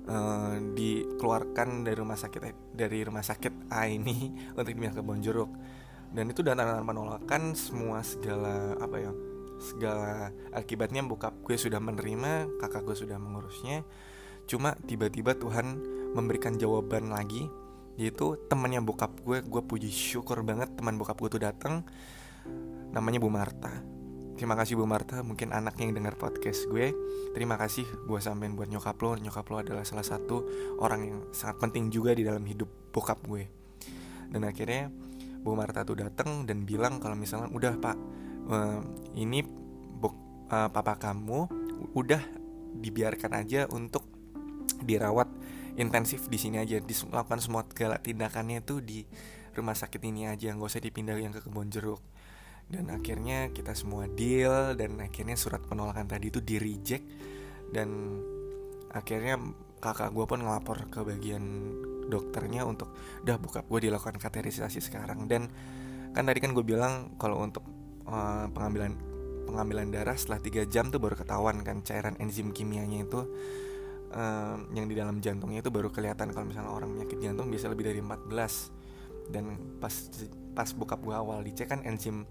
[0.06, 5.50] uh, dikeluarkan dari rumah sakit eh, dari rumah sakit A ini untuk pindah ke Bonjuruk
[6.10, 9.12] dan itu dan tanda penolakan semua segala apa ya
[9.60, 13.84] segala akibatnya bokap gue sudah menerima kakak gue sudah mengurusnya.
[14.48, 17.46] Cuma tiba-tiba Tuhan memberikan jawaban lagi
[18.00, 21.84] yaitu temannya bokap gue gue puji syukur banget teman bokap gue tuh datang.
[22.90, 23.70] Namanya Bu Marta.
[24.40, 25.20] Terima kasih Bu Marta.
[25.20, 26.96] Mungkin anaknya yang dengar podcast gue
[27.36, 29.20] terima kasih gue sampein buat nyokap lo.
[29.20, 30.48] Nyokap lo adalah salah satu
[30.80, 33.44] orang yang sangat penting juga di dalam hidup bokap gue.
[34.32, 34.88] Dan akhirnya
[35.44, 37.96] Bu Marta tuh datang dan bilang kalau misalnya udah pak
[38.48, 38.80] uh,
[39.16, 39.44] ini
[39.96, 40.14] bok,
[40.48, 41.48] uh, papa kamu
[41.96, 42.22] udah
[42.80, 44.04] dibiarkan aja untuk
[44.84, 45.28] dirawat
[45.78, 49.06] intensif di sini aja melakukan semua segala tindakannya itu di
[49.54, 52.02] rumah sakit ini aja nggak usah dipindah yang ke kebun jeruk.
[52.70, 57.02] Dan akhirnya kita semua deal dan akhirnya surat penolakan tadi itu di reject.
[57.70, 58.18] Dan
[58.94, 59.38] akhirnya
[59.82, 61.42] kakak gue pun ngelapor ke bagian
[62.06, 62.94] dokternya untuk
[63.26, 65.26] udah buka gue dilakukan kateterisasi sekarang.
[65.26, 65.50] Dan
[66.14, 67.66] kan tadi kan gue bilang kalau untuk
[68.06, 68.94] uh, pengambilan
[69.50, 73.26] pengambilan darah setelah 3 jam tuh baru ketahuan kan cairan enzim kimianya itu
[74.12, 77.90] um, yang di dalam jantungnya itu baru kelihatan kalau misalnya orang penyakit jantung bisa lebih
[77.90, 79.44] dari 14 dan
[79.78, 79.94] pas
[80.54, 82.26] pas buka gua awal dicek kan enzim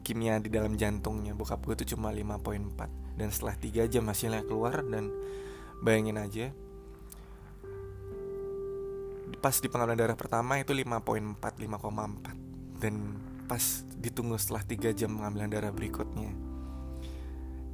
[0.00, 1.36] kimia di dalam jantungnya.
[1.36, 5.12] Bokap gue itu cuma 5.4 dan setelah 3 jam hasilnya keluar dan
[5.84, 6.46] bayangin aja
[9.40, 12.94] pas di pengambilan darah pertama itu 5.4 5,4 dan
[13.48, 13.64] pas
[13.96, 16.49] ditunggu setelah 3 jam pengambilan darah berikutnya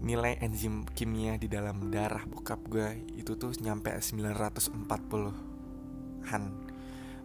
[0.01, 6.43] nilai enzim kimia di dalam darah bokap gue itu tuh nyampe 940-an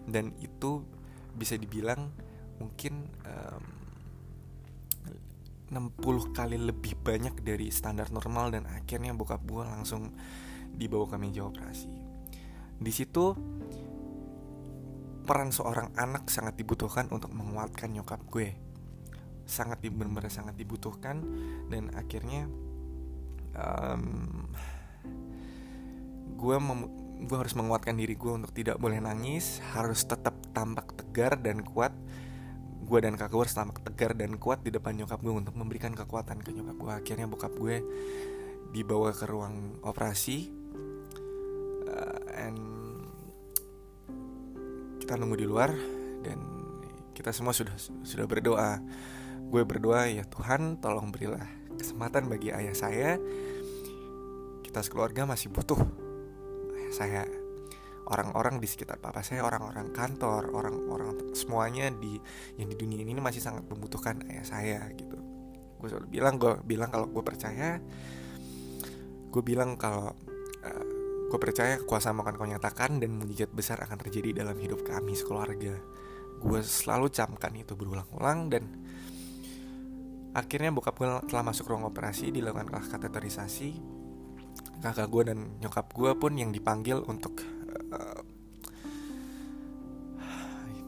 [0.07, 0.83] dan itu
[1.35, 2.11] bisa dibilang
[2.59, 3.81] mungkin um,
[5.71, 10.11] 60 kali lebih banyak dari standar normal dan akhirnya bokap gue langsung
[10.75, 11.87] dibawa ke meja operasi.
[12.75, 13.31] Di situ
[15.23, 18.51] peran seorang anak sangat dibutuhkan untuk menguatkan nyokap gue.
[19.45, 21.21] Sangat benar-benar sangat dibutuhkan
[21.67, 22.47] dan akhirnya
[23.55, 24.47] um,
[26.41, 26.57] gue
[27.21, 31.93] gue harus menguatkan diri gue untuk tidak boleh nangis, harus tetap tampak tegar dan kuat.
[32.81, 35.93] Gue dan kakak gue harus tampak tegar dan kuat di depan nyokap gue untuk memberikan
[35.93, 37.77] kekuatan ke nyokap gue akhirnya bokap gue
[38.73, 40.49] dibawa ke ruang operasi.
[41.91, 42.59] Uh, and
[45.03, 45.75] kita nunggu di luar
[46.23, 46.39] dan
[47.11, 48.79] kita semua sudah sudah berdoa
[49.51, 51.43] gue berdoa ya Tuhan tolong berilah
[51.75, 53.19] kesempatan bagi ayah saya.
[54.63, 55.83] Kita sekeluarga masih butuh
[56.79, 57.23] ayah saya.
[58.07, 62.15] Orang-orang di sekitar papa saya orang-orang kantor orang-orang semuanya di
[62.55, 65.19] yang di dunia ini masih sangat membutuhkan ayah saya gitu.
[65.79, 67.79] Gue selalu bilang gue bilang kalau gue percaya
[69.31, 70.11] gue bilang kalau
[70.63, 70.85] uh,
[71.27, 75.75] gue percaya kuasa akan kau nyatakan dan mujizat besar akan terjadi dalam hidup kami sekeluarga.
[76.39, 78.63] Gue selalu camkan itu berulang-ulang dan
[80.31, 83.99] akhirnya bokap gue telah masuk ruang operasi dilakukanlah kateterisasi.
[84.81, 87.43] Kakak gue dan nyokap gue pun yang dipanggil untuk
[87.93, 88.21] uh,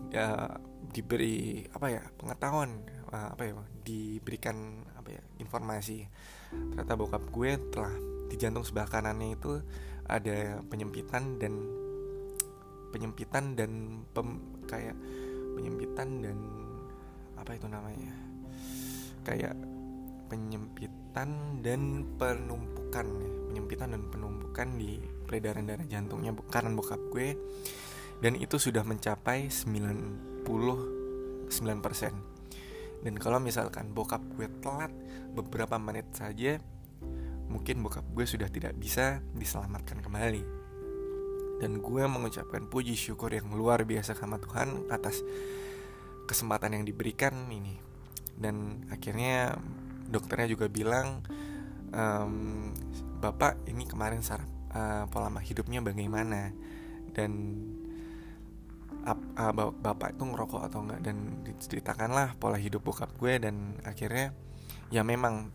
[0.09, 0.57] ya
[0.93, 3.53] diberi apa ya pengetahuan uh, apa ya
[3.85, 6.07] diberikan apa ya informasi.
[6.49, 7.93] Ternyata bokap gue telah
[8.31, 9.61] di jantung sebelah kanannya itu
[10.09, 11.53] ada penyempitan dan
[12.89, 14.97] penyempitan dan pem, kayak
[15.53, 16.37] penyempitan dan
[17.37, 18.22] apa itu namanya
[19.23, 19.55] kayak
[20.27, 23.29] penyempitan dan penumpukan ya.
[23.49, 27.33] Penyempitan dan penumpukan di peredaran darah jantungnya kanan bokap gue.
[28.19, 32.33] Dan itu sudah mencapai 99%
[33.03, 34.89] dan kalau misalkan bokap gue telat
[35.35, 36.55] beberapa menit saja
[37.51, 40.63] mungkin bokap gue sudah tidak bisa diselamatkan kembali.
[41.59, 45.21] Dan gue mengucapkan puji syukur yang luar biasa sama Tuhan atas
[46.25, 47.82] kesempatan yang diberikan ini
[48.43, 49.55] dan akhirnya
[50.11, 51.23] dokternya juga bilang
[51.95, 52.69] um,
[53.23, 56.51] bapak ini kemarin sarap uh, pola hidupnya bagaimana?
[57.15, 57.31] Dan
[59.07, 60.99] uh, uh, bapak itu ngerokok atau enggak?
[60.99, 64.35] Dan diceritakanlah pola hidup bokap gue dan akhirnya
[64.91, 65.49] ya memang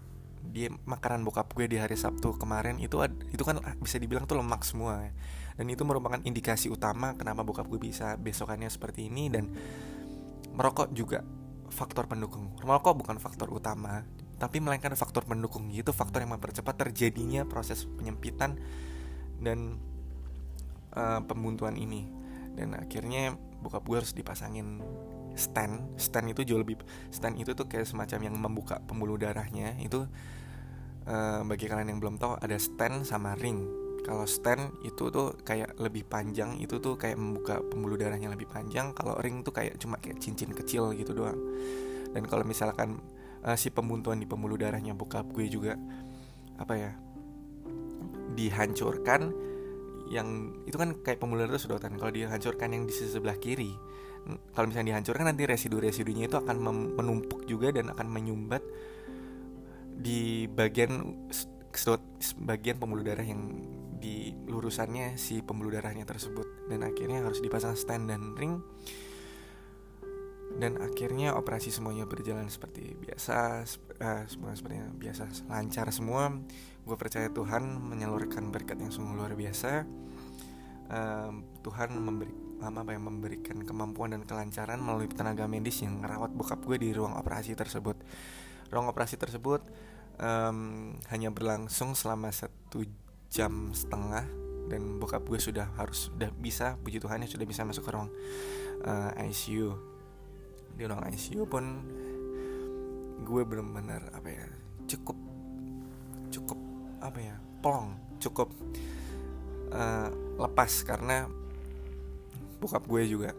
[0.48, 2.96] dia makanan bokap gue di hari Sabtu kemarin itu
[3.35, 5.12] itu kan bisa dibilang tuh lemak semua
[5.59, 9.51] dan itu merupakan indikasi utama kenapa bokap gue bisa besokannya seperti ini dan
[10.57, 11.20] merokok juga
[11.70, 12.54] faktor pendukung.
[12.62, 14.04] Merokok bukan faktor utama
[14.38, 18.54] tapi melainkan faktor pendukung itu faktor yang mempercepat terjadinya proses penyempitan
[19.42, 19.83] dan
[20.94, 22.07] uh, pembuntuan ini.
[22.54, 24.78] Dan akhirnya bokap gue harus dipasangin
[25.35, 25.98] stand.
[25.98, 26.78] Stand itu jauh lebih
[27.11, 29.74] stand itu tuh kayak semacam yang membuka pembuluh darahnya.
[29.83, 30.07] Itu
[31.11, 35.77] uh, bagi kalian yang belum tahu ada stand sama ring kalau stand itu tuh kayak
[35.77, 38.97] lebih panjang itu tuh kayak membuka pembuluh darahnya lebih panjang.
[38.97, 41.37] Kalau ring tuh kayak cuma kayak cincin kecil gitu doang.
[42.16, 42.97] Dan kalau misalkan
[43.44, 45.77] uh, si pembuntuan di pembuluh darahnya bokap gue juga
[46.57, 46.90] apa ya
[48.33, 49.31] dihancurkan
[50.09, 52.01] yang itu kan kayak pembuluh darah sedotan.
[52.01, 53.77] Kalau dihancurkan yang di sisi sebelah kiri
[54.53, 56.57] kalau misalnya dihancurkan nanti residu-residunya itu akan
[56.97, 58.61] menumpuk juga dan akan menyumbat
[59.99, 61.25] di bagian
[61.73, 62.03] sedot
[62.42, 63.40] bagian pembuluh darah yang
[63.98, 66.70] di lurusannya si pembuluh darahnya tersebut.
[66.70, 68.62] Dan akhirnya harus dipasang stand dan ring.
[70.58, 73.62] Dan akhirnya operasi semuanya berjalan seperti biasa
[74.26, 76.34] semua seperti biasa lancar semua.
[76.82, 79.84] Gue percaya Tuhan menyalurkan berkat yang sungguh luar biasa.
[80.88, 86.58] Uh, Tuhan memberi apa yang memberikan kemampuan dan kelancaran melalui tenaga medis yang merawat bokap
[86.64, 87.94] gue di ruang operasi tersebut.
[88.72, 89.62] Ruang operasi tersebut
[90.18, 92.82] um, hanya berlangsung selama satu
[93.28, 94.24] jam setengah
[94.68, 98.10] dan bokap gue sudah harus sudah bisa puji Tuhan ya sudah bisa masuk ke ruang
[98.84, 99.68] uh, eh, ICU
[100.76, 101.64] di ruang ICU pun
[103.24, 104.46] gue benar-benar apa ya
[104.88, 105.16] cukup
[106.28, 106.58] cukup
[107.00, 108.48] apa ya plong cukup
[109.72, 111.28] uh, lepas karena
[112.58, 113.30] bokap gue juga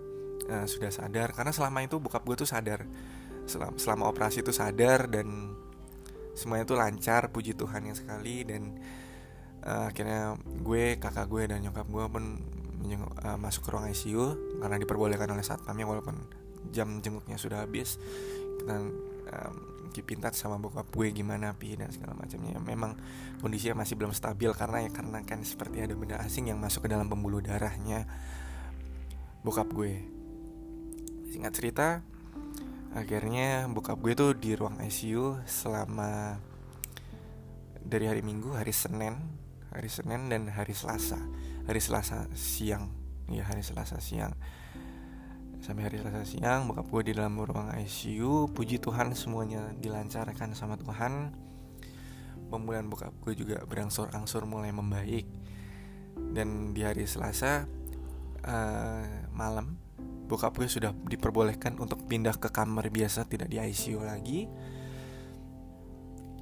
[0.49, 1.35] uh, sudah sadar.
[1.35, 2.87] Karena selama itu bokap gue tuh sadar
[3.45, 5.53] selama, selama operasi itu sadar dan
[6.33, 8.47] semuanya tuh lancar puji Tuhan yang sekali.
[8.47, 8.79] Dan
[9.65, 12.23] uh, akhirnya gue kakak gue dan nyokap gue pun
[13.23, 16.15] uh, masuk ke ruang ICU karena diperbolehkan oleh satpamnya walaupun
[16.71, 17.99] jam jenguknya sudah habis.
[18.59, 19.55] Kita um,
[20.31, 22.55] sama bokap gue gimana pi dan segala macamnya.
[22.61, 22.95] Memang
[23.43, 26.89] kondisinya masih belum stabil karena ya karena kan seperti ada benda asing yang masuk ke
[26.91, 28.07] dalam pembuluh darahnya
[29.43, 30.03] bokap gue.
[31.29, 31.87] Singkat cerita
[32.89, 36.41] akhirnya bokap gue tuh di ruang ICU selama
[37.85, 39.17] dari hari Minggu hari Senin
[39.69, 41.17] hari Senin dan hari Selasa.
[41.69, 42.89] Hari Selasa siang.
[43.29, 44.33] Ya hari Selasa siang.
[45.61, 50.79] Sampai hari Selasa siang bokap gue di dalam ruang ICU puji Tuhan semuanya dilancarkan sama
[50.81, 51.35] Tuhan.
[52.49, 55.29] Pemulihan bokap gue juga berangsur-angsur mulai membaik.
[56.17, 57.69] Dan di hari Selasa
[58.43, 59.77] uh, malam
[60.25, 64.49] bokap gue sudah diperbolehkan untuk pindah ke kamar biasa tidak di ICU lagi.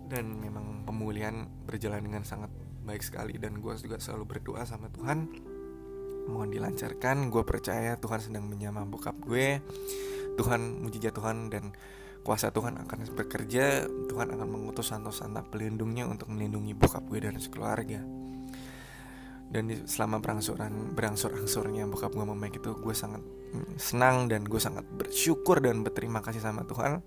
[0.08, 2.48] Dan memang pemulihan berjalan dengan sangat
[2.88, 5.28] baik sekali dan gue juga selalu berdoa sama Tuhan.
[6.32, 9.60] Mohon dilancarkan gue percaya Tuhan sedang menyamah bokap gue.
[10.40, 11.76] Tuhan mujizat Tuhan dan
[12.24, 13.88] kuasa Tuhan akan bekerja.
[14.08, 18.00] Tuhan akan mengutus santo-santa pelindungnya untuk melindungi bokap gue dan sekeluarga.
[19.48, 24.84] Dan selama berangsuran berangsur-angsurnya bokap gue membaik itu gue sangat mm, senang dan gue sangat
[24.84, 27.00] bersyukur dan berterima kasih sama Tuhan.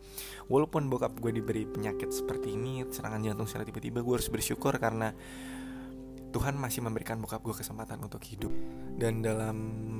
[0.48, 5.12] Walaupun bokap gue diberi penyakit seperti ini serangan jantung secara tiba-tiba gue harus bersyukur karena
[6.30, 8.54] Tuhan masih memberikan bokap gue kesempatan untuk hidup.
[8.94, 9.56] Dan dalam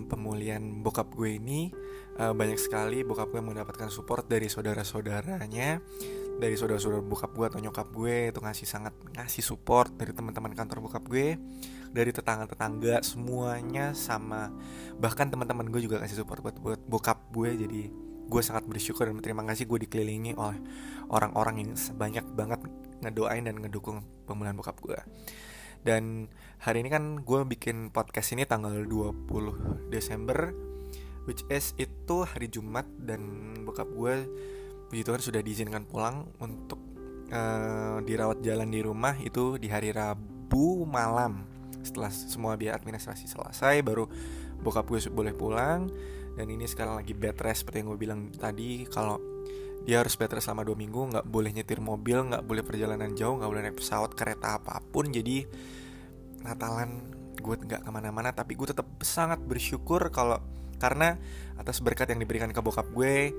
[0.07, 1.75] pemulihan bokap gue ini
[2.19, 5.83] uh, banyak sekali bokap gue mendapatkan support dari saudara-saudaranya
[6.41, 10.89] dari saudara-saudara bokap gue atau nyokap gue itu ngasih sangat ngasih support dari teman-teman kantor
[10.89, 11.37] bokap gue
[11.91, 14.49] dari tetangga-tetangga semuanya sama.
[14.97, 17.83] Bahkan teman-teman gue juga kasih support buat buat bokap gue jadi
[18.31, 20.63] gue sangat bersyukur dan berterima kasih gue dikelilingi oleh
[21.11, 22.63] orang-orang yang sebanyak banget
[23.03, 24.99] ngedoain dan ngedukung pemulihan bokap gue
[25.81, 26.29] dan
[26.61, 30.53] hari ini kan gue bikin podcast ini tanggal 20 Desember
[31.25, 34.29] which is itu hari Jumat dan bokap gue
[34.91, 36.83] puji Tuhan sudah diizinkan pulang untuk
[37.31, 41.47] uh, dirawat jalan di rumah itu di hari Rabu malam.
[41.81, 44.11] Setelah semua biaya administrasi selesai baru
[44.61, 45.87] bokap gue boleh pulang.
[46.35, 49.30] Dan ini sekarang lagi bed rest seperti yang gue bilang tadi kalau
[49.89, 53.41] dia harus bed rest selama dua minggu nggak boleh nyetir mobil nggak boleh perjalanan jauh
[53.41, 55.09] nggak boleh naik pesawat kereta apa pun.
[55.09, 55.45] Jadi
[56.41, 57.05] Natalan
[57.41, 60.41] gue nggak ke mana-mana tapi gue tetap sangat bersyukur kalau
[60.81, 61.17] karena
[61.61, 63.33] atas berkat yang diberikan ke bokap gue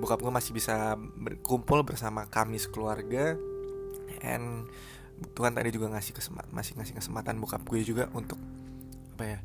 [0.00, 3.36] bokap gue masih bisa berkumpul bersama kami sekeluarga.
[4.24, 4.68] And
[5.36, 8.40] Tuhan tadi juga ngasih kesempatan masih ngasih kesempatan bokap gue juga untuk
[9.16, 9.38] apa ya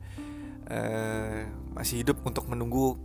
[0.71, 1.39] uh,
[1.75, 2.95] masih hidup untuk menunggu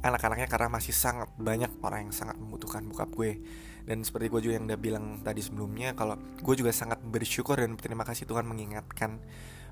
[0.00, 3.40] anak-anaknya karena masih sangat banyak orang yang sangat membutuhkan bokap gue.
[3.84, 7.76] Dan seperti gue juga yang udah bilang tadi sebelumnya kalau gue juga sangat bersyukur dan
[7.76, 9.20] berterima kasih Tuhan mengingatkan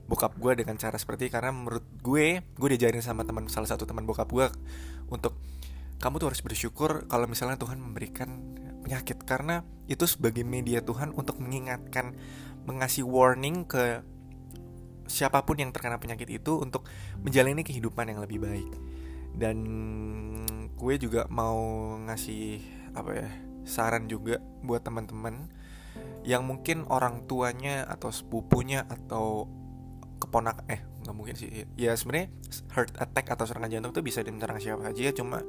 [0.09, 4.09] bokap gue dengan cara seperti karena menurut gue gue diajarin sama teman salah satu teman
[4.09, 4.49] bokap gue
[5.13, 5.37] untuk
[6.01, 9.21] kamu tuh harus bersyukur kalau misalnya Tuhan memberikan penyakit.
[9.25, 12.17] Karena itu sebagai media Tuhan untuk mengingatkan
[12.65, 14.05] mengasih warning ke
[15.09, 16.85] siapa pun yang terkena penyakit itu untuk
[17.25, 18.88] menjalani kehidupan yang lebih baik
[19.39, 19.59] dan
[20.75, 21.59] gue juga mau
[22.11, 22.59] ngasih
[22.95, 23.31] apa ya
[23.63, 25.47] saran juga buat teman-teman
[26.27, 29.47] yang mungkin orang tuanya atau sepupunya atau
[30.19, 31.65] keponak eh nggak mungkin sih.
[31.79, 32.35] Ya sebenarnya
[32.75, 35.41] heart attack atau serangan jantung tuh bisa diserang siapa aja cuma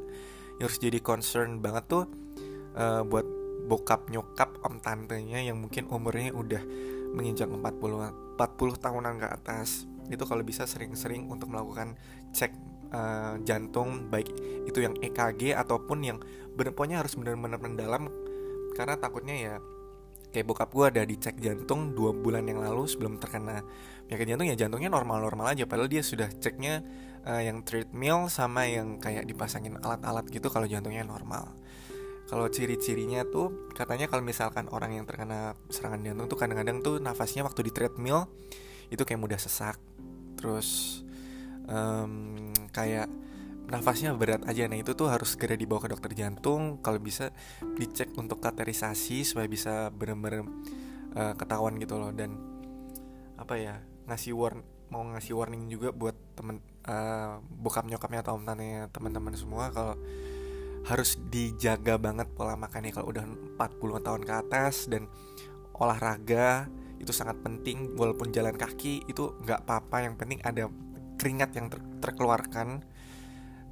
[0.60, 2.06] harus jadi concern banget tuh
[2.78, 3.25] uh, buat
[3.69, 6.63] bokap nyokap om tantenya yang mungkin umurnya udah
[7.13, 9.89] menginjak 40 40 tahunan ke atas.
[10.10, 11.97] Itu kalau bisa sering-sering untuk melakukan
[12.34, 14.30] cek uh, jantung baik
[14.65, 16.17] itu yang EKG ataupun yang
[16.54, 18.04] bener harus benar-benar mendalam.
[18.75, 19.56] Karena takutnya ya
[20.30, 23.65] kayak bokap gue ada dicek jantung dua bulan yang lalu sebelum terkena
[24.06, 25.65] penyakit jantung ya jantungnya normal-normal aja.
[25.65, 26.86] Padahal dia sudah ceknya
[27.25, 31.54] uh, yang treadmill sama yang kayak dipasangin alat-alat gitu kalau jantungnya normal.
[32.30, 37.41] Kalau ciri-cirinya tuh katanya kalau misalkan orang yang terkena serangan jantung tuh kadang-kadang tuh nafasnya
[37.41, 38.30] waktu di treadmill
[38.93, 39.82] itu kayak mudah sesak.
[40.38, 41.02] Terus
[41.65, 43.10] um, kayak
[43.69, 44.65] nafasnya berat aja.
[44.65, 46.82] Nah itu tuh harus segera dibawa ke dokter jantung.
[46.82, 47.29] Kalau bisa
[47.77, 50.45] dicek untuk katerisasi supaya bisa benar-benar
[51.13, 52.10] uh, ketahuan gitu loh.
[52.10, 52.34] Dan
[53.38, 53.75] apa ya
[54.10, 59.69] ngasih warn mau ngasih warning juga buat temen uh, bokap nyokapnya atau tante teman-teman semua
[59.69, 59.93] kalau
[60.89, 63.21] harus dijaga banget pola makannya kalau udah
[63.62, 65.05] 40 tahun ke atas dan
[65.78, 66.65] olahraga
[66.99, 67.95] itu sangat penting.
[67.95, 70.03] Walaupun jalan kaki itu nggak apa-apa.
[70.03, 70.67] Yang penting ada
[71.20, 72.82] keringat yang ter terkeluarkan.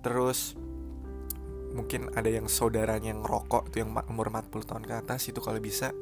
[0.03, 0.53] Terus
[1.71, 5.59] mungkin ada yang saudaranya yang rokok itu yang umur 40 tahun ke atas itu kalau
[5.63, 5.95] bisa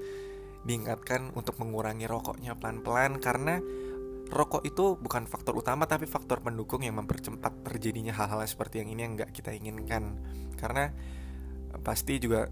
[0.66, 3.22] diingatkan untuk mengurangi rokoknya pelan-pelan.
[3.22, 3.62] Karena
[4.26, 9.02] rokok itu bukan faktor utama tapi faktor pendukung yang mempercepat terjadinya hal-hal seperti yang ini
[9.06, 10.18] yang nggak kita inginkan.
[10.58, 10.90] Karena
[11.86, 12.50] pasti juga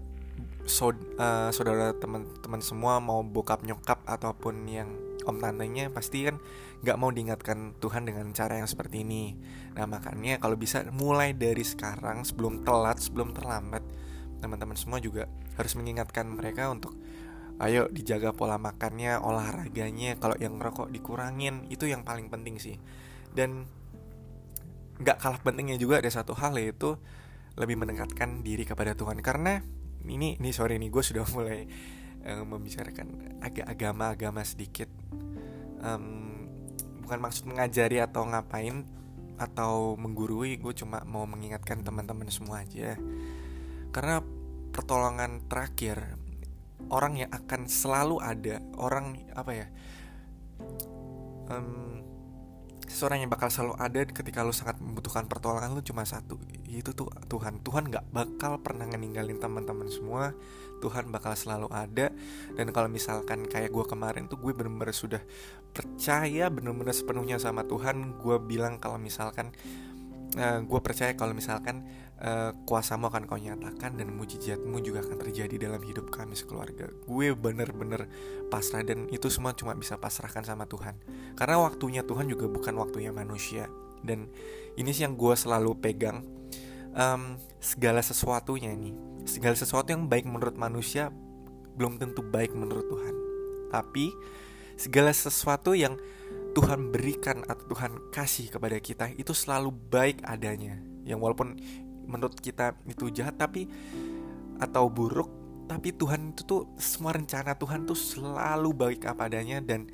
[0.64, 4.88] uh, saudara teman-teman semua mau bokap nyokap ataupun yang
[5.24, 6.36] om tantenya pasti kan
[6.84, 9.36] nggak mau diingatkan Tuhan dengan cara yang seperti ini.
[9.76, 13.80] Nah makanya kalau bisa mulai dari sekarang sebelum telat sebelum terlambat
[14.44, 15.24] teman-teman semua juga
[15.56, 16.92] harus mengingatkan mereka untuk
[17.62, 21.64] ayo dijaga pola makannya olahraganya kalau yang rokok dikurangin.
[21.72, 22.76] Itu yang paling penting sih.
[23.32, 23.64] Dan
[25.00, 27.00] nggak kalah pentingnya juga ada satu hal yaitu
[27.56, 29.24] lebih mendekatkan diri kepada Tuhan.
[29.24, 29.62] Karena
[30.04, 31.64] ini ini sorry nih gue sudah mulai
[32.24, 34.88] uh, membicarakan agak agama-agama sedikit.
[35.84, 36.48] Um,
[37.04, 38.88] bukan maksud mengajari atau ngapain
[39.34, 42.96] atau menggurui gue cuma mau mengingatkan teman-teman semua aja.
[43.92, 44.24] Karena
[44.74, 46.18] pertolongan terakhir
[46.90, 49.66] orang yang akan selalu ada orang apa ya
[51.48, 52.03] um,
[52.94, 56.38] seseorang yang bakal selalu ada ketika lu sangat membutuhkan pertolongan lu cuma satu
[56.70, 57.58] itu tuh Tuhan.
[57.62, 60.30] Tuhan nggak bakal pernah ninggalin teman-teman semua.
[60.78, 62.14] Tuhan bakal selalu ada.
[62.54, 65.22] Dan kalau misalkan kayak gue kemarin tuh gue bener-bener sudah
[65.74, 68.18] percaya bener-bener sepenuhnya sama Tuhan.
[68.18, 69.50] Gue bilang kalau misalkan
[70.38, 71.86] uh, eh, gue percaya kalau misalkan
[72.24, 76.88] uh, kuasamu akan kau nyatakan dan mujizatmu juga akan terjadi dalam hidup kami sekeluarga.
[77.04, 78.08] Gue bener-bener
[78.48, 80.96] pasrah dan itu semua cuma bisa pasrahkan sama Tuhan.
[81.36, 83.68] Karena waktunya Tuhan juga bukan waktunya manusia.
[84.00, 84.32] Dan
[84.74, 86.24] ini sih yang gue selalu pegang.
[86.94, 88.94] Um, segala sesuatunya ini
[89.24, 91.08] segala sesuatu yang baik menurut manusia
[91.74, 93.14] belum tentu baik menurut Tuhan.
[93.72, 94.14] Tapi
[94.78, 95.98] segala sesuatu yang
[96.54, 100.78] Tuhan berikan atau Tuhan kasih kepada kita itu selalu baik adanya.
[101.02, 101.58] Yang walaupun
[102.06, 103.68] menurut kita itu jahat tapi
[104.60, 105.28] atau buruk,
[105.66, 109.90] tapi Tuhan itu tuh semua rencana Tuhan tuh selalu baik apa adanya dan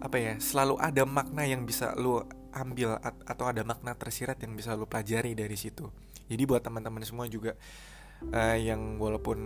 [0.00, 4.72] apa ya, selalu ada makna yang bisa lu ambil atau ada makna tersirat yang bisa
[4.74, 5.86] lu pelajari dari situ.
[6.30, 7.58] Jadi buat teman-teman semua juga
[8.32, 9.38] uh, yang walaupun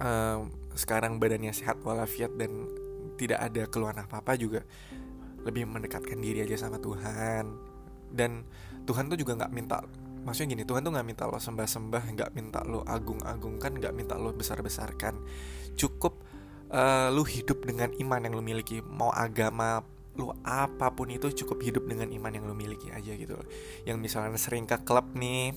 [0.00, 0.38] uh,
[0.76, 2.68] sekarang badannya sehat walafiat dan
[3.16, 4.60] tidak ada keluhan apa-apa juga
[5.46, 7.48] lebih mendekatkan diri aja sama Tuhan
[8.12, 8.44] dan
[8.84, 9.80] Tuhan tuh juga nggak minta
[10.26, 14.34] maksudnya gini Tuhan tuh nggak minta lo sembah-sembah nggak minta lo agung-agungkan nggak minta lo
[14.34, 15.22] besar-besarkan.
[15.78, 16.26] Cukup
[16.74, 18.82] uh, lu hidup dengan iman yang lo miliki.
[18.82, 23.38] Mau agama lu apa pun itu cukup hidup dengan iman yang lo miliki aja gitu
[23.38, 23.46] loh.
[23.86, 25.54] Yang misalnya sering ke klub nih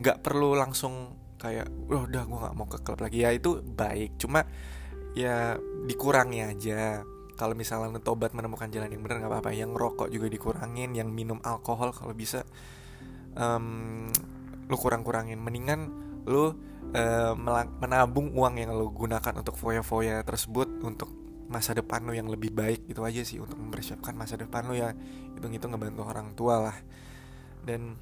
[0.00, 3.28] nggak perlu langsung kayak oh, udah gue nggak mau ke klub lagi.
[3.28, 4.16] Ya itu baik.
[4.16, 4.48] Cuma
[5.12, 7.04] ya dikurangi aja.
[7.38, 9.52] Kalau misalnya tobat menemukan jalan yang benar nggak apa-apa.
[9.52, 12.42] Yang rokok juga dikurangin yang minum alkohol kalau bisa
[13.36, 14.08] um,
[14.68, 15.40] lu kurang-kurangin.
[15.40, 15.90] Mendingan
[16.28, 16.52] lu
[16.94, 17.34] uh,
[17.80, 21.08] menabung uang yang lu gunakan untuk foya-foya tersebut untuk
[21.48, 24.92] masa depan lu yang lebih baik itu aja sih untuk mempersiapkan masa depan lu ya.
[25.36, 26.76] Hitung-hitung ngebantu orang tua lah.
[27.64, 27.96] Dan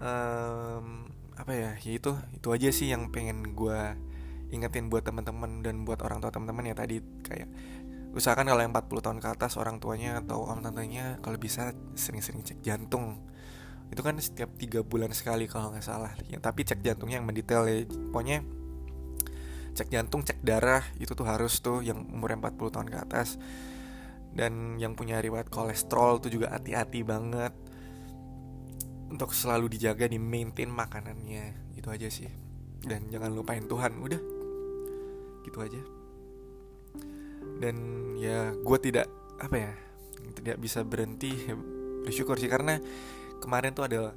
[0.00, 1.08] um,
[1.38, 3.78] apa ya, ya itu itu aja sih yang pengen gue
[4.48, 7.04] ingetin buat teman-teman dan buat orang tua teman-teman ya tadi.
[7.20, 7.52] Kayak
[8.16, 12.40] usahakan kalau yang 40 tahun ke atas orang tuanya atau om tantenya kalau bisa sering-sering
[12.40, 13.20] cek jantung
[13.88, 16.12] itu kan setiap tiga bulan sekali kalau nggak salah.
[16.28, 17.88] Ya, tapi cek jantungnya yang mendetail ya.
[18.12, 18.44] Pokoknya
[19.72, 23.40] cek jantung cek darah itu tuh harus tuh yang umurnya 40 tahun ke atas.
[24.28, 27.56] Dan yang punya riwayat kolesterol tuh juga hati-hati banget.
[29.08, 31.72] Untuk selalu dijaga di maintain makanannya.
[31.72, 32.28] Itu aja sih.
[32.84, 33.96] Dan jangan lupain Tuhan.
[34.04, 34.20] Udah.
[35.48, 35.80] Gitu aja.
[37.58, 37.76] Dan
[38.20, 39.08] ya gue tidak
[39.40, 39.72] apa ya
[40.36, 41.32] tidak bisa berhenti.
[42.04, 42.52] Bersyukur sih.
[42.52, 42.76] Karena
[43.38, 44.12] kemarin tuh ada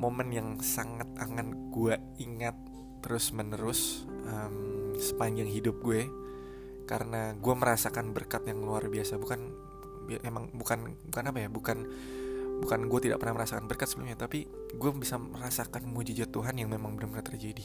[0.00, 2.56] momen yang sangat akan gue ingat
[3.00, 6.08] terus menerus um, sepanjang hidup gue.
[6.84, 9.16] Karena gue merasakan berkat yang luar biasa.
[9.16, 9.70] Bukan
[10.26, 11.78] emang bukan bukan apa ya bukan
[12.60, 14.44] bukan gue tidak pernah merasakan berkat sebelumnya tapi
[14.76, 17.64] gue bisa merasakan mujizat Tuhan yang memang benar-benar terjadi.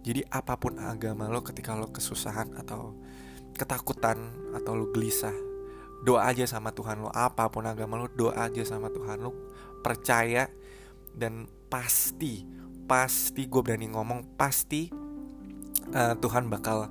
[0.00, 2.96] Jadi apa pun agama lo ketika lo kesusahan atau
[3.52, 5.34] ketakutan atau lo gelisah
[6.00, 7.12] doa aja sama Tuhan lo.
[7.12, 9.32] Apa pun agama lo doa aja sama Tuhan lo
[9.80, 10.48] percaya
[11.16, 12.44] dan pasti
[12.90, 14.90] pasti gue berani ngomong pasti
[15.94, 16.90] uh, Tuhan bakal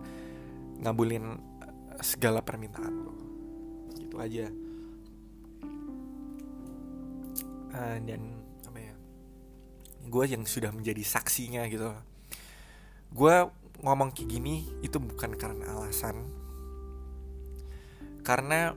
[0.80, 1.36] ngabulin
[2.00, 3.14] segala permintaan lo
[4.00, 4.48] gitu aja.
[7.70, 8.22] Uh, dan
[8.66, 8.96] apa ya
[10.10, 11.92] gue yang sudah menjadi saksinya gitu.
[13.12, 13.36] Gue
[13.84, 16.24] ngomong kayak gini itu bukan karena alasan.
[18.24, 18.72] Karena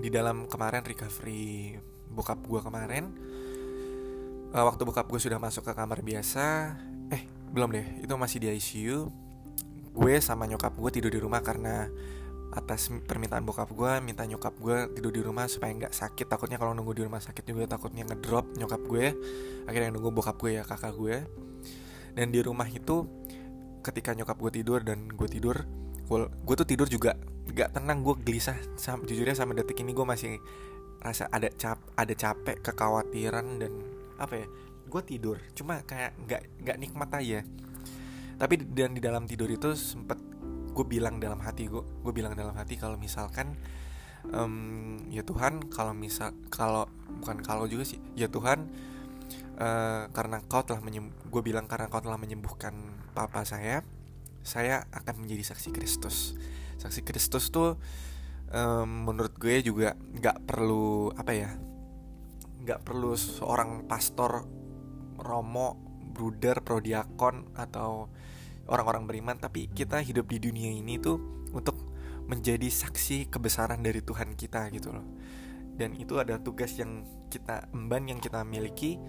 [0.00, 1.78] di dalam kemarin recovery
[2.10, 3.04] bokap gue kemarin
[4.54, 6.76] uh, waktu bokap gue sudah masuk ke kamar biasa
[7.10, 9.10] eh belum deh itu masih di ICU
[9.90, 11.90] gue sama nyokap gue tidur di rumah karena
[12.50, 16.26] atas permintaan bokap gue minta nyokap gue tidur di rumah supaya nggak sakit.
[16.26, 19.14] Takutnya kalau nunggu di rumah sakit juga takutnya ngedrop nyokap gue.
[19.70, 21.22] Akhirnya nunggu bokap gue ya kakak gue.
[22.10, 23.06] Dan di rumah itu
[23.86, 25.62] ketika nyokap gue tidur dan gue tidur
[26.10, 27.14] gue, tuh tidur juga
[27.46, 30.42] nggak tenang gue gelisah sam, jujurnya sama detik ini gue masih
[30.98, 33.72] rasa ada cap ada capek kekhawatiran dan
[34.20, 34.46] apa ya
[34.90, 37.40] gue tidur cuma kayak nggak nggak nikmat aja.
[38.40, 40.16] Tapi dan di dalam tidur itu sempet
[40.70, 43.58] gue bilang dalam hati gue gue bilang dalam hati kalau misalkan
[44.32, 46.88] um, ya Tuhan kalau misal kalau
[47.20, 48.70] bukan kalau juga sih ya Tuhan
[49.60, 52.72] uh, karena kau telah gue bilang karena kau telah menyembuhkan
[53.12, 53.84] papa saya
[54.40, 56.32] saya akan menjadi saksi Kristus.
[56.80, 57.76] Saksi Kristus tuh
[58.56, 61.50] um, menurut gue juga nggak perlu apa ya
[62.64, 64.44] nggak perlu seorang pastor
[65.20, 65.76] romo
[66.10, 68.08] bruder prodiakon atau
[68.68, 71.18] orang-orang beriman tapi kita hidup di dunia ini tuh
[71.50, 71.76] untuk
[72.28, 75.06] menjadi saksi kebesaran dari Tuhan kita gitu loh.
[75.74, 77.02] Dan itu ada tugas yang
[77.32, 79.00] kita emban yang kita miliki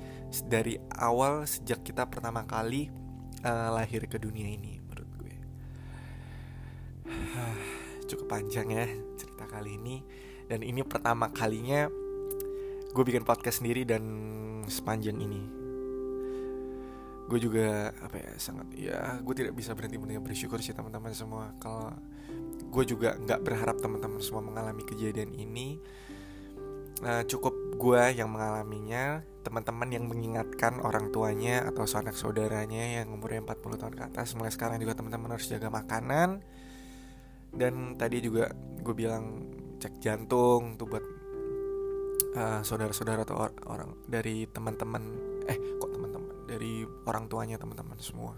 [0.48, 2.88] dari awal sejak kita pertama kali
[3.44, 4.82] uh, lahir ke dunia ini
[8.10, 8.86] cukup panjang ya
[9.20, 10.04] cerita kali ini.
[10.48, 11.88] Dan ini pertama kalinya
[12.92, 14.04] gue bikin podcast sendiri dan
[14.68, 15.42] sepanjang ini.
[17.32, 21.56] Gue juga apa ya sangat ya gue tidak bisa berhenti berhenti bersyukur sih teman-teman semua.
[21.64, 21.96] Kalau
[22.68, 25.80] gue juga nggak berharap teman-teman semua mengalami kejadian ini
[27.04, 33.42] uh, cukup gue yang mengalaminya teman-teman yang mengingatkan orang tuanya atau sanak saudaranya yang umurnya
[33.42, 36.44] 40 tahun ke atas mulai sekarang juga teman-teman harus jaga makanan.
[37.52, 39.48] Dan tadi juga gue bilang
[39.80, 41.21] cek jantung tuh buat
[42.36, 45.04] uh, saudara-saudara atau or orang dari teman-teman
[45.48, 46.48] eh kok teman-teman?
[46.48, 48.36] Dari orang tuanya teman-teman semua.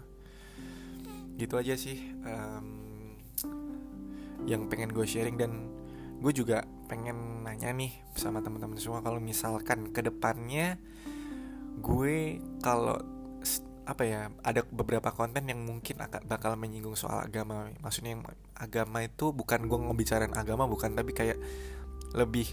[1.34, 2.66] Gitu aja sih um,
[4.46, 5.36] yang pengen gue sharing.
[5.38, 5.52] Dan
[6.22, 10.78] gue juga pengen nanya nih sama teman-teman semua kalau misalkan ke depannya
[11.82, 12.96] gue kalau
[13.84, 17.68] apa ya ada beberapa konten yang mungkin akan bakal menyinggung soal agama.
[17.84, 18.24] Maksudnya yang
[18.56, 21.36] agama itu bukan gue ngebicarain agama bukan tapi kayak
[22.16, 22.48] lebih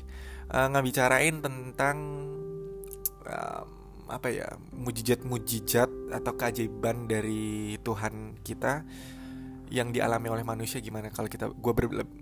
[0.51, 1.97] uh, ngebicarain tentang
[3.25, 3.65] um,
[4.11, 8.83] apa ya mujizat-mujizat atau keajaiban dari Tuhan kita
[9.71, 10.83] yang dialami oleh manusia.
[10.83, 11.73] Gimana kalau kita gue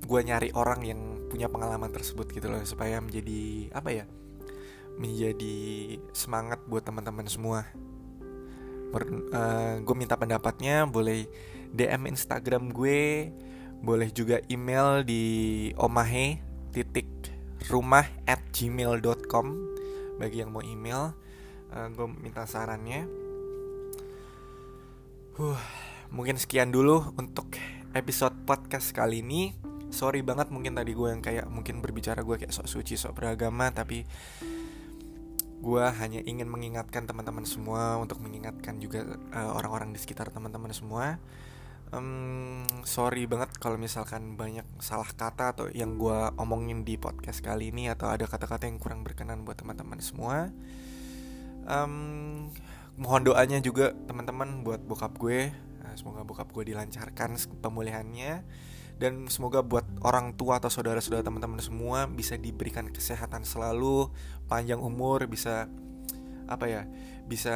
[0.06, 1.02] gue nyari orang yang
[1.34, 4.06] punya pengalaman tersebut gitu loh supaya menjadi apa ya
[5.02, 7.66] menjadi semangat buat teman-teman semua.
[8.90, 9.02] Uh,
[9.34, 11.30] eh, gue minta pendapatnya boleh
[11.74, 13.30] DM Instagram gue
[13.80, 15.24] boleh juga email di
[15.78, 16.42] omahe
[16.74, 17.08] titik
[17.68, 19.48] rumah at gmail.com
[20.16, 21.12] bagi yang mau email
[21.74, 23.06] uh, gue minta sarannya.
[25.40, 25.60] Uh,
[26.12, 27.56] mungkin sekian dulu untuk
[27.96, 29.56] episode podcast kali ini.
[29.90, 33.74] Sorry banget mungkin tadi gue yang kayak mungkin berbicara gue kayak sok suci sok beragama
[33.74, 34.06] tapi
[35.60, 39.04] gue hanya ingin mengingatkan teman-teman semua untuk mengingatkan juga
[39.34, 41.20] uh, orang-orang di sekitar teman-teman semua
[41.94, 47.74] um, sorry banget kalau misalkan banyak salah kata atau yang gue omongin di podcast kali
[47.74, 50.50] ini atau ada kata-kata yang kurang berkenan buat teman-teman semua
[51.66, 52.50] um,
[53.00, 58.44] mohon doanya juga teman-teman buat bokap gue nah, semoga bokap gue dilancarkan pemulihannya
[59.00, 64.12] dan semoga buat orang tua atau saudara-saudara teman-teman semua bisa diberikan kesehatan selalu,
[64.52, 65.72] panjang umur, bisa
[66.52, 66.84] apa ya?
[67.24, 67.56] Bisa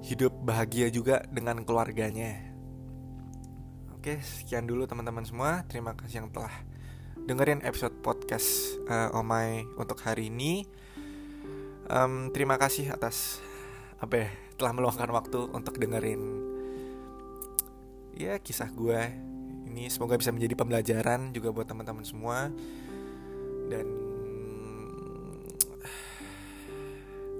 [0.00, 2.53] hidup bahagia juga dengan keluarganya.
[4.04, 5.64] Oke, sekian dulu teman-teman semua.
[5.64, 6.52] Terima kasih yang telah
[7.24, 10.68] dengerin episode podcast uh, Omai untuk hari ini.
[11.88, 13.40] Um, terima kasih atas
[14.04, 14.28] apa ya
[14.60, 16.20] telah meluangkan waktu untuk dengerin
[18.12, 19.08] ya kisah gue
[19.72, 19.88] ini.
[19.88, 22.52] Semoga bisa menjadi pembelajaran juga buat teman-teman semua.
[23.72, 23.88] Dan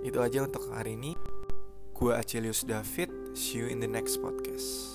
[0.01, 1.13] itu aja untuk hari ini.
[1.93, 3.37] Gue Acelius David.
[3.37, 4.94] See you in the next podcast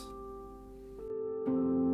[1.50, 1.89] thank you